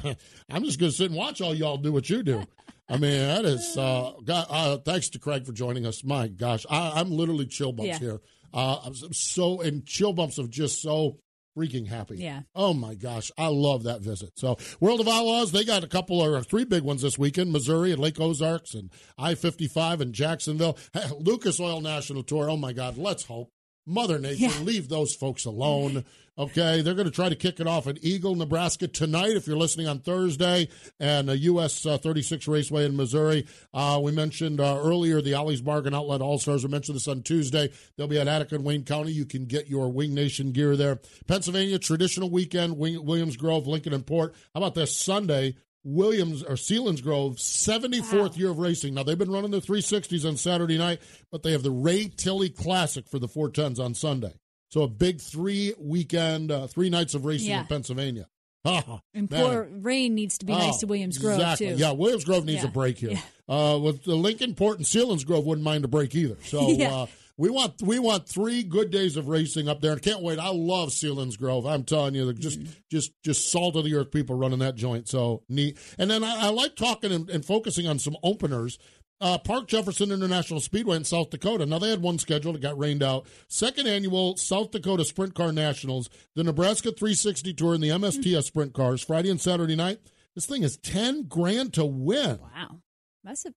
I'm 0.50 0.64
just 0.64 0.80
gonna 0.80 0.92
sit 0.92 1.08
and 1.08 1.16
watch 1.18 1.42
all 1.42 1.54
y'all 1.54 1.78
do 1.78 1.92
what 1.92 2.10
you 2.10 2.24
do. 2.24 2.44
I 2.90 2.98
mean, 2.98 3.20
that 3.20 3.46
is 3.46 3.78
uh, 3.78 4.12
God, 4.24 4.46
uh 4.50 4.78
thanks 4.78 5.10
to 5.10 5.20
Craig 5.20 5.46
for 5.46 5.54
joining 5.54 5.86
us. 5.86 6.04
My 6.04 6.28
gosh, 6.28 6.66
I, 6.70 7.00
I'm 7.00 7.12
literally 7.12 7.46
chill 7.46 7.72
bumps 7.72 7.88
Yeah. 7.90 8.00
here. 8.00 8.22
Uh, 8.54 8.78
I'm 8.86 8.94
so 9.14 9.62
and 9.62 9.86
chill 9.86 10.14
bumps 10.14 10.38
of 10.38 10.50
just 10.50 10.82
so 10.82 11.18
freaking 11.58 11.88
happy. 11.88 12.18
Yeah. 12.18 12.42
Oh 12.56 12.74
my 12.74 12.96
gosh, 12.96 13.32
I 13.38 13.48
love 13.48 13.84
that 13.84 14.02
visit. 14.02 14.32
So, 14.36 14.58
World 14.80 15.00
of 15.00 15.08
Outlaws, 15.08 15.52
they 15.52 15.63
got 15.63 15.84
a 15.84 15.88
couple 15.88 16.22
or 16.22 16.42
three 16.44 16.66
big 16.66 16.84
ones 16.84 17.02
this 17.02 17.18
weekend: 17.18 17.52
Missouri 17.52 17.92
and 17.92 18.02
Lake 18.02 18.20
Ozarks, 18.20 18.74
and 18.74 18.89
I 19.18 19.36
fifty 19.36 19.68
five 19.68 20.02
and 20.02 20.13
Jacksonville. 20.13 20.78
Lucas 21.20 21.60
Oil 21.60 21.82
National 21.82 22.24
Tour. 22.24 22.50
Oh 22.50 22.58
my 22.58 22.74
God, 22.74 22.98
let's 22.98 23.24
hope 23.24 23.53
Mother 23.86 24.19
Nature 24.19 24.48
leave 24.63 24.89
those 24.89 25.13
folks 25.15 25.46
alone. 25.46 26.06
Okay, 26.36 26.82
they're 26.82 26.96
going 26.96 27.06
to 27.06 27.12
try 27.12 27.30
to 27.30 27.36
kick 27.36 27.60
it 27.60 27.67
off 27.67 27.86
at 27.86 28.04
Eagle, 28.04 28.34
Nebraska 28.34 28.88
tonight. 28.88 29.36
If 29.36 29.46
you're 29.46 29.56
listening 29.56 29.88
on 29.88 30.00
Thursday, 30.00 30.67
and 31.00 31.30
a 31.30 31.38
US 31.38 31.86
uh, 31.86 32.00
36 32.00 32.48
Raceway 32.48 32.86
in 32.86 32.98
Missouri. 32.98 33.46
Uh, 33.72 34.00
we 34.02 34.12
mentioned 34.12 34.60
uh, 34.60 34.80
earlier 34.84 35.22
the 35.22 35.36
Ollie's 35.36 35.62
Bargain 35.62 35.93
Outlet 35.93 36.22
All 36.22 36.39
Stars. 36.39 36.63
We 36.63 36.72
mentioned 36.72 36.96
this 36.96 37.08
on 37.08 37.22
Tuesday. 37.22 37.69
They'll 37.96 38.08
be 38.08 38.19
at 38.19 38.28
Attica 38.28 38.56
and 38.56 38.63
Wayne 38.63 38.84
County. 38.84 39.12
You 39.12 39.26
can 39.26 39.46
get 39.46 39.69
your 39.69 39.91
Wing 39.91 40.15
Nation 40.15 40.54
gear 40.54 40.76
there. 40.76 41.00
Pennsylvania 41.28 41.78
traditional 41.78 42.32
weekend. 42.32 42.80
Williams 42.80 43.38
Grove, 43.38 43.67
Lincoln 43.67 43.93
and 43.93 44.06
Port. 44.06 44.34
How 44.56 44.62
about 44.62 44.74
this 44.74 44.98
Sunday? 44.98 45.56
Williams 45.84 46.43
or 46.43 46.56
Selinsgrove, 46.56 47.38
74th 47.39 48.38
year 48.38 48.50
of 48.50 48.58
racing. 48.60 48.93
Now, 48.93 49.04
they've 49.04 49.17
been 49.17 49.32
running 49.32 49.52
the 49.52 49.60
360s 49.62 50.26
on 50.28 50.38
Saturday 50.38 50.78
night, 50.78 51.00
but 51.32 51.43
they 51.43 51.52
have 51.52 51.63
the 51.63 51.72
Ray 51.72 52.08
Tilley 52.08 52.50
Classic 52.50 53.08
for 53.08 53.19
the 53.19 53.28
410s 53.28 53.80
on 53.80 53.93
Sunday. 53.93 54.34
So 54.72 54.82
a 54.84 54.88
big 54.88 55.22
three 55.22 55.74
weekend, 55.80 56.52
uh, 56.52 56.67
three 56.67 56.89
nights 56.89 57.13
of 57.13 57.26
racing 57.26 57.50
Yeah. 57.50 57.62
in 57.62 57.67
Pennsylvania. 57.67 58.28
Ah, 58.65 59.02
And 59.13 59.30
man. 59.30 59.46
poor 59.46 59.69
Rain 59.82 60.15
needs 60.15 60.38
to 60.38 60.46
be 60.46 60.54
nice 60.54 60.76
Oh, 60.78 60.80
to 60.80 60.88
Williams 60.88 61.17
Grove 61.17 61.34
exactly. 61.36 61.67
too. 61.72 61.76
Yeah, 61.76 61.91
Williams 61.91 62.24
Grove 62.24 62.46
needs 62.46 62.63
Yeah. 62.63 62.69
a 62.69 62.72
break 62.72 62.98
here. 62.98 63.12
Yeah. 63.12 63.19
Uh, 63.74 63.78
with 63.78 64.06
the 64.06 64.15
Lincoln 64.15 64.56
Port 64.56 64.78
and 64.78 64.86
Selinsgrove 64.86 65.43
wouldn't 65.43 65.65
mind 65.65 65.84
a 65.84 65.89
break 65.89 66.15
either. 66.15 66.38
So 66.46 66.69
Yeah. 66.78 66.96
uh, 66.96 67.06
we 67.38 67.50
want 67.50 67.82
we 67.82 67.98
want 68.00 68.28
three 68.30 68.63
good 68.63 68.91
days 68.91 69.17
of 69.17 69.28
racing 69.28 69.67
up 69.67 69.82
there, 69.82 69.93
and 69.93 70.02
can't 70.02 70.22
wait. 70.22 70.38
I 70.39 70.50
love 70.50 70.89
Selinsgrove. 70.89 71.67
I'm 71.69 71.84
telling 71.84 72.15
you, 72.15 72.32
just 72.34 72.60
Mm-hmm. 72.60 72.72
just 72.91 73.12
just 73.24 73.52
salt 73.52 73.76
of 73.76 73.86
the 73.86 73.96
earth 73.96 74.12
people 74.12 74.36
running 74.38 74.60
that 74.60 74.76
joint. 74.76 75.08
So 75.08 75.43
neat. 75.50 75.78
And 75.98 76.12
then 76.12 76.24
I, 76.24 76.48
I 76.48 76.50
like 76.50 76.76
talking 76.76 77.12
and, 77.12 77.30
and 77.30 77.43
focusing 77.46 77.88
on 77.88 78.00
some 78.00 78.15
openers. 78.24 78.78
Uh, 79.22 79.38
Park 79.38 79.67
Jefferson 79.67 80.12
International 80.12 80.60
Speedway 80.60 80.98
in 80.98 81.06
South 81.06 81.30
Dakota. 81.30 81.65
Now 81.65 81.80
they 81.80 81.89
had 81.89 82.02
one 82.02 82.19
scheduled; 82.19 82.56
it 82.58 82.62
got 82.62 82.78
rained 82.78 83.02
out. 83.02 83.26
Second 83.48 83.88
annual 83.88 84.36
South 84.36 84.72
Dakota 84.72 85.06
Sprint 85.06 85.34
Car 85.34 85.52
Nationals, 85.54 86.10
the 86.36 86.43
Nebraska 86.43 86.91
360 86.91 87.54
Tour, 87.54 87.74
and 87.76 87.84
the 87.84 87.89
MSTS 87.89 88.43
Sprint 88.43 88.74
Cars. 88.74 89.02
Friday 89.02 89.30
and 89.30 89.39
Saturday 89.39 89.76
night. 89.76 90.00
This 90.36 90.46
thing 90.46 90.63
is 90.63 90.78
ten 90.78 91.24
grand 91.24 91.74
to 91.76 91.86
win. 91.86 92.39
Wow, 92.41 92.80
that's 93.24 93.46
a 93.46 93.54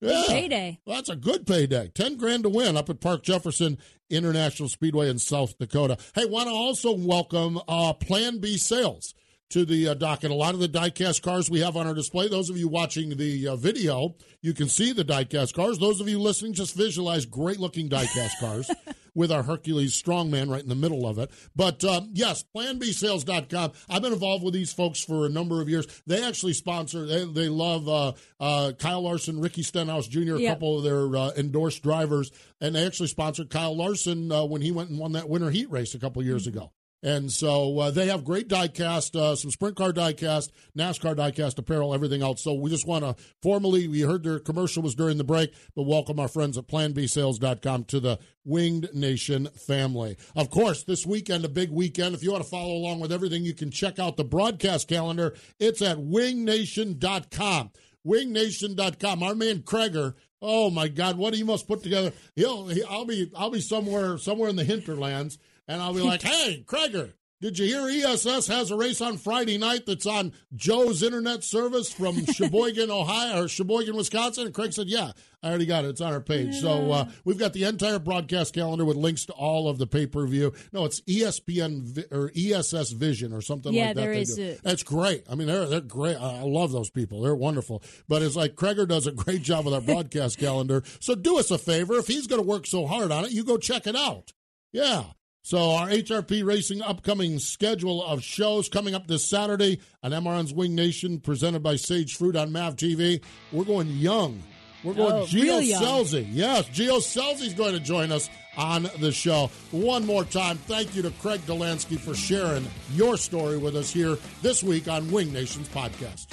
Yeah. 0.00 0.24
payday. 0.28 0.80
Well, 0.84 0.96
that's 0.96 1.08
a 1.08 1.16
good 1.16 1.46
payday. 1.46 1.90
Ten 1.94 2.16
grand 2.16 2.44
to 2.44 2.48
win 2.48 2.76
up 2.76 2.88
at 2.88 3.00
Park 3.00 3.22
Jefferson 3.22 3.78
International 4.10 4.68
Speedway 4.68 5.08
in 5.08 5.18
South 5.18 5.58
Dakota. 5.58 5.98
Hey, 6.14 6.24
want 6.24 6.48
to 6.48 6.54
also 6.54 6.92
welcome 6.94 7.58
uh, 7.68 7.92
Plan 7.94 8.38
B 8.38 8.56
Sales 8.56 9.14
to 9.50 9.64
the 9.64 9.88
uh, 9.88 9.94
docket. 9.94 10.30
A 10.30 10.34
lot 10.34 10.54
of 10.54 10.60
the 10.60 10.68
diecast 10.68 11.22
cars 11.22 11.48
we 11.50 11.60
have 11.60 11.76
on 11.76 11.86
our 11.86 11.94
display. 11.94 12.28
Those 12.28 12.50
of 12.50 12.56
you 12.58 12.68
watching 12.68 13.16
the 13.16 13.48
uh, 13.48 13.56
video, 13.56 14.16
you 14.42 14.52
can 14.52 14.68
see 14.68 14.92
the 14.92 15.04
diecast 15.04 15.54
cars. 15.54 15.78
Those 15.78 16.00
of 16.00 16.08
you 16.08 16.18
listening, 16.18 16.52
just 16.52 16.76
visualize 16.76 17.24
great 17.26 17.58
looking 17.58 17.88
diecast 17.88 18.36
cars 18.40 18.70
with 19.14 19.32
our 19.32 19.42
Hercules 19.42 20.00
Strongman 20.00 20.50
right 20.50 20.62
in 20.62 20.68
the 20.68 20.74
middle 20.74 21.06
of 21.06 21.18
it. 21.18 21.30
But 21.56 21.82
um, 21.82 22.10
yes, 22.12 22.44
PlanBSales.com. 22.54 23.72
I've 23.88 24.02
been 24.02 24.12
involved 24.12 24.44
with 24.44 24.54
these 24.54 24.72
folks 24.72 25.02
for 25.02 25.26
a 25.26 25.28
number 25.28 25.60
of 25.60 25.68
years. 25.68 25.86
They 26.06 26.22
actually 26.24 26.52
sponsor. 26.52 27.06
They, 27.06 27.24
they 27.24 27.48
love 27.48 27.88
uh, 27.88 28.12
uh, 28.38 28.72
Kyle 28.78 29.02
Larson, 29.02 29.40
Ricky 29.40 29.62
Stenhouse 29.62 30.06
Jr., 30.08 30.36
a 30.36 30.40
Yep. 30.40 30.52
couple 30.54 30.78
of 30.78 30.84
their 30.84 31.16
uh, 31.16 31.30
endorsed 31.36 31.82
drivers, 31.82 32.30
and 32.60 32.74
they 32.74 32.86
actually 32.86 33.08
sponsored 33.08 33.50
Kyle 33.50 33.76
Larson 33.76 34.30
uh, 34.30 34.44
when 34.44 34.62
he 34.62 34.70
went 34.70 34.90
and 34.90 34.98
won 34.98 35.12
that 35.12 35.28
winter 35.28 35.50
heat 35.50 35.70
race 35.70 35.94
a 35.94 35.98
couple 35.98 36.22
years 36.22 36.46
ago. 36.46 36.70
And 37.02 37.30
so 37.30 37.78
uh, 37.78 37.90
they 37.92 38.06
have 38.06 38.24
great 38.24 38.48
diecast, 38.48 39.14
uh, 39.14 39.36
some 39.36 39.50
sprint 39.50 39.76
car 39.76 39.92
diecast, 39.92 40.50
NASCAR 40.76 41.14
diecast 41.14 41.58
apparel, 41.58 41.94
everything 41.94 42.22
else. 42.22 42.42
So 42.42 42.54
we 42.54 42.70
just 42.70 42.88
want 42.88 43.04
to 43.04 43.14
formally, 43.40 43.86
we 43.86 44.00
heard 44.00 44.24
their 44.24 44.40
commercial 44.40 44.82
was 44.82 44.96
during 44.96 45.16
the 45.16 45.24
break, 45.24 45.54
but 45.76 45.84
welcome 45.84 46.18
our 46.18 46.28
friends 46.28 46.58
at 46.58 46.66
planbsales.com 46.66 47.84
to 47.84 48.00
the 48.00 48.18
Winged 48.44 48.88
Nation 48.94 49.48
family. 49.66 50.16
Of 50.34 50.50
course, 50.50 50.82
this 50.82 51.06
weekend, 51.06 51.44
a 51.44 51.48
big 51.48 51.70
weekend. 51.70 52.14
If 52.14 52.24
you 52.24 52.32
want 52.32 52.42
to 52.42 52.50
follow 52.50 52.72
along 52.72 52.98
with 52.98 53.12
everything, 53.12 53.44
you 53.44 53.54
can 53.54 53.70
check 53.70 54.00
out 54.00 54.16
the 54.16 54.24
broadcast 54.24 54.88
calendar. 54.88 55.36
It's 55.60 55.82
at 55.82 55.98
wingnation.com. 55.98 57.70
Wingnation.com. 58.06 59.22
Our 59.22 59.34
man 59.34 59.60
Kreger. 59.60 60.14
Oh 60.40 60.70
my 60.70 60.88
God, 60.88 61.18
what 61.18 61.34
he 61.34 61.42
must 61.42 61.66
put 61.66 61.82
together. 61.82 62.12
He'll, 62.36 62.68
he, 62.68 62.82
I'll 62.84 63.04
be, 63.04 63.30
I'll 63.36 63.50
be 63.50 63.60
somewhere, 63.60 64.18
somewhere 64.18 64.48
in 64.48 64.56
the 64.56 64.64
hinterlands, 64.64 65.36
and 65.68 65.80
I'll 65.80 65.94
be 65.94 66.00
like, 66.00 66.22
"Hey, 66.32 66.64
Kreger, 66.66 67.12
did 67.40 67.56
you 67.58 67.66
hear 67.66 68.08
ESS 68.08 68.48
has 68.48 68.72
a 68.72 68.76
race 68.76 69.00
on 69.00 69.16
Friday 69.16 69.58
night 69.58 69.86
that's 69.86 70.06
on 70.06 70.32
Joe's 70.54 71.04
internet 71.04 71.44
service 71.44 71.92
from 71.92 72.24
Sheboygan, 72.32 72.90
Ohio, 72.90 73.44
or 73.44 73.48
Sheboygan, 73.48 73.94
Wisconsin?" 73.94 74.46
And 74.46 74.54
Craig 74.54 74.72
said, 74.72 74.88
"Yeah, 74.88 75.12
I 75.42 75.48
already 75.50 75.66
got 75.66 75.84
it. 75.84 75.88
It's 75.90 76.00
on 76.00 76.12
our 76.12 76.20
page." 76.20 76.56
So 76.60 76.90
uh, 76.90 77.08
we've 77.24 77.38
got 77.38 77.52
the 77.52 77.62
entire 77.64 78.00
broadcast 78.00 78.54
calendar 78.54 78.84
with 78.84 78.96
links 78.96 79.26
to 79.26 79.32
all 79.34 79.68
of 79.68 79.78
the 79.78 79.86
pay 79.86 80.06
per 80.06 80.26
view. 80.26 80.52
No, 80.72 80.84
it's 80.84 81.00
ESPN 81.02 82.10
or 82.12 82.32
ESS 82.36 82.90
Vision 82.92 83.32
or 83.32 83.40
something 83.40 83.72
Yeah, 83.72 83.86
like 83.88 83.94
that. 83.94 84.00
there 84.00 84.14
they 84.14 84.20
is 84.22 84.38
a- 84.38 84.58
That's 84.64 84.82
great. 84.82 85.24
I 85.30 85.36
mean, 85.36 85.46
they're 85.46 85.66
they're 85.66 85.80
great. 85.80 86.16
I 86.16 86.38
I 86.38 86.42
love 86.42 86.72
those 86.72 86.90
people. 86.90 87.22
They're 87.22 87.36
wonderful. 87.36 87.84
But 88.08 88.22
it's 88.22 88.34
like 88.34 88.56
Kreger 88.56 88.88
does 88.88 89.06
a 89.06 89.12
great 89.12 89.42
job 89.42 89.64
with 89.64 89.74
our 89.74 89.80
broadcast 89.80 90.38
calendar. 90.40 90.82
So 90.98 91.14
do 91.14 91.38
us 91.38 91.52
a 91.52 91.58
favor. 91.58 91.94
If 91.94 92.08
he's 92.08 92.26
going 92.26 92.42
to 92.42 92.48
work 92.48 92.66
so 92.66 92.86
hard 92.86 93.12
on 93.12 93.24
it, 93.26 93.30
you 93.30 93.44
go 93.44 93.58
check 93.58 93.86
it 93.86 93.94
out. 93.94 94.32
Yeah. 94.72 95.04
So 95.48 95.70
our 95.70 95.88
HRP 95.88 96.44
Racing 96.44 96.82
upcoming 96.82 97.38
schedule 97.38 98.04
of 98.04 98.22
shows 98.22 98.68
coming 98.68 98.94
up 98.94 99.06
this 99.06 99.24
Saturday 99.24 99.80
on 100.02 100.10
MRN's 100.10 100.52
Wing 100.52 100.74
Nation, 100.74 101.20
presented 101.20 101.62
by 101.62 101.76
Sage 101.76 102.16
Fruit 102.18 102.36
on 102.36 102.52
MAV 102.52 102.76
TV. 102.76 103.22
We're 103.50 103.64
going 103.64 103.88
young. 103.88 104.42
We're 104.84 104.92
going 104.92 105.14
Oh, 105.14 105.24
Gio 105.24 105.40
real 105.42 105.62
young. 105.62 105.82
Scelzi. 105.82 106.28
Yes, 106.30 106.68
Gio 106.68 106.98
Scelzi's 106.98 107.54
going 107.54 107.72
to 107.72 107.80
join 107.80 108.12
us 108.12 108.28
on 108.58 108.90
the 109.00 109.10
show. 109.10 109.50
One 109.70 110.04
more 110.04 110.24
time, 110.24 110.58
thank 110.58 110.94
you 110.94 111.00
to 111.00 111.10
Craig 111.12 111.40
Dollansky 111.46 111.98
for 111.98 112.14
sharing 112.14 112.66
your 112.92 113.16
story 113.16 113.56
with 113.56 113.74
us 113.74 113.90
here 113.90 114.18
this 114.42 114.62
week 114.62 114.86
on 114.86 115.10
Wing 115.10 115.32
Nation's 115.32 115.70
podcast. 115.70 116.26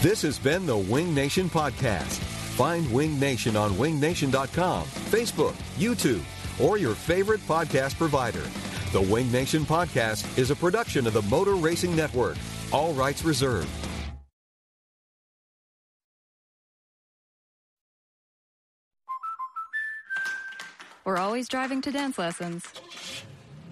This 0.00 0.22
has 0.22 0.38
been 0.38 0.64
the 0.64 0.78
Wing 0.78 1.14
Nation 1.14 1.50
Podcast. 1.50 2.16
Find 2.56 2.90
Wing 2.94 3.20
Nation 3.20 3.54
on 3.56 3.72
wingnation.com, 3.72 4.84
Facebook, 4.86 5.52
YouTube, 5.78 6.22
or 6.62 6.78
your 6.78 6.94
favorite 6.94 7.40
podcast 7.46 7.96
provider. 7.96 8.42
The 8.92 9.02
Wing 9.02 9.30
Nation 9.30 9.64
Podcast 9.64 10.38
is 10.38 10.50
a 10.50 10.56
production 10.56 11.06
of 11.06 11.12
the 11.12 11.22
Motor 11.22 11.54
Racing 11.54 11.94
Network. 11.94 12.36
All 12.72 12.92
rights 12.92 13.24
reserved. 13.24 13.68
We're 21.04 21.18
always 21.18 21.48
driving 21.48 21.82
to 21.82 21.92
dance 21.92 22.18
lessons. 22.18 22.64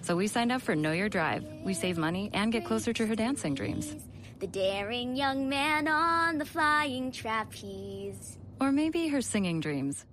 So 0.01 0.15
we 0.15 0.27
signed 0.27 0.53
up 0.53 0.61
for 0.61 0.73
Know 0.73 0.93
Your 0.93 1.09
Drive. 1.09 1.43
We 1.65 1.73
save 1.73 1.97
money 1.97 2.29
and 2.33 2.49
get 2.49 2.63
closer 2.63 2.93
to 2.93 3.05
her 3.05 3.15
dancing 3.15 3.55
dreams. 3.55 3.93
The 4.39 4.47
daring 4.47 5.17
young 5.17 5.49
man 5.49 5.87
on 5.87 6.37
the 6.37 6.45
flying 6.45 7.11
trapeze. 7.11 8.37
Or 8.61 8.71
maybe 8.71 9.09
her 9.09 9.21
singing 9.21 9.59
dreams. 9.59 10.05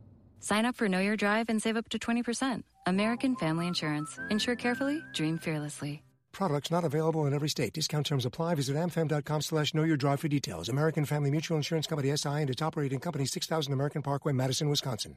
Sign 0.42 0.64
up 0.66 0.76
for 0.76 0.88
Know 0.88 0.98
Your 1.00 1.16
Drive 1.16 1.48
and 1.48 1.62
save 1.62 1.76
up 1.76 1.88
to 1.90 1.98
20%. 1.98 2.62
American 2.86 3.36
Family 3.36 3.66
Insurance. 3.66 4.18
Insure 4.28 4.56
carefully, 4.56 5.02
dream 5.12 5.38
fearlessly. 5.38 6.02
Products 6.32 6.70
not 6.70 6.84
available 6.84 7.26
in 7.26 7.34
every 7.34 7.48
state. 7.48 7.72
Discount 7.74 8.06
terms 8.06 8.26
apply. 8.26 8.56
Visit 8.56 8.74
amfam.com 8.76 9.42
slash 9.42 9.72
know 9.74 9.84
your 9.84 9.96
drive 9.96 10.20
for 10.20 10.28
details. 10.28 10.68
American 10.68 11.04
Family 11.04 11.30
Mutual 11.30 11.56
Insurance 11.58 11.86
Company 11.86 12.14
SI 12.16 12.28
and 12.28 12.50
its 12.50 12.62
operating 12.62 12.98
company 12.98 13.26
6000 13.26 13.72
American 13.72 14.02
Parkway, 14.02 14.32
Madison, 14.32 14.68
Wisconsin. 14.68 15.16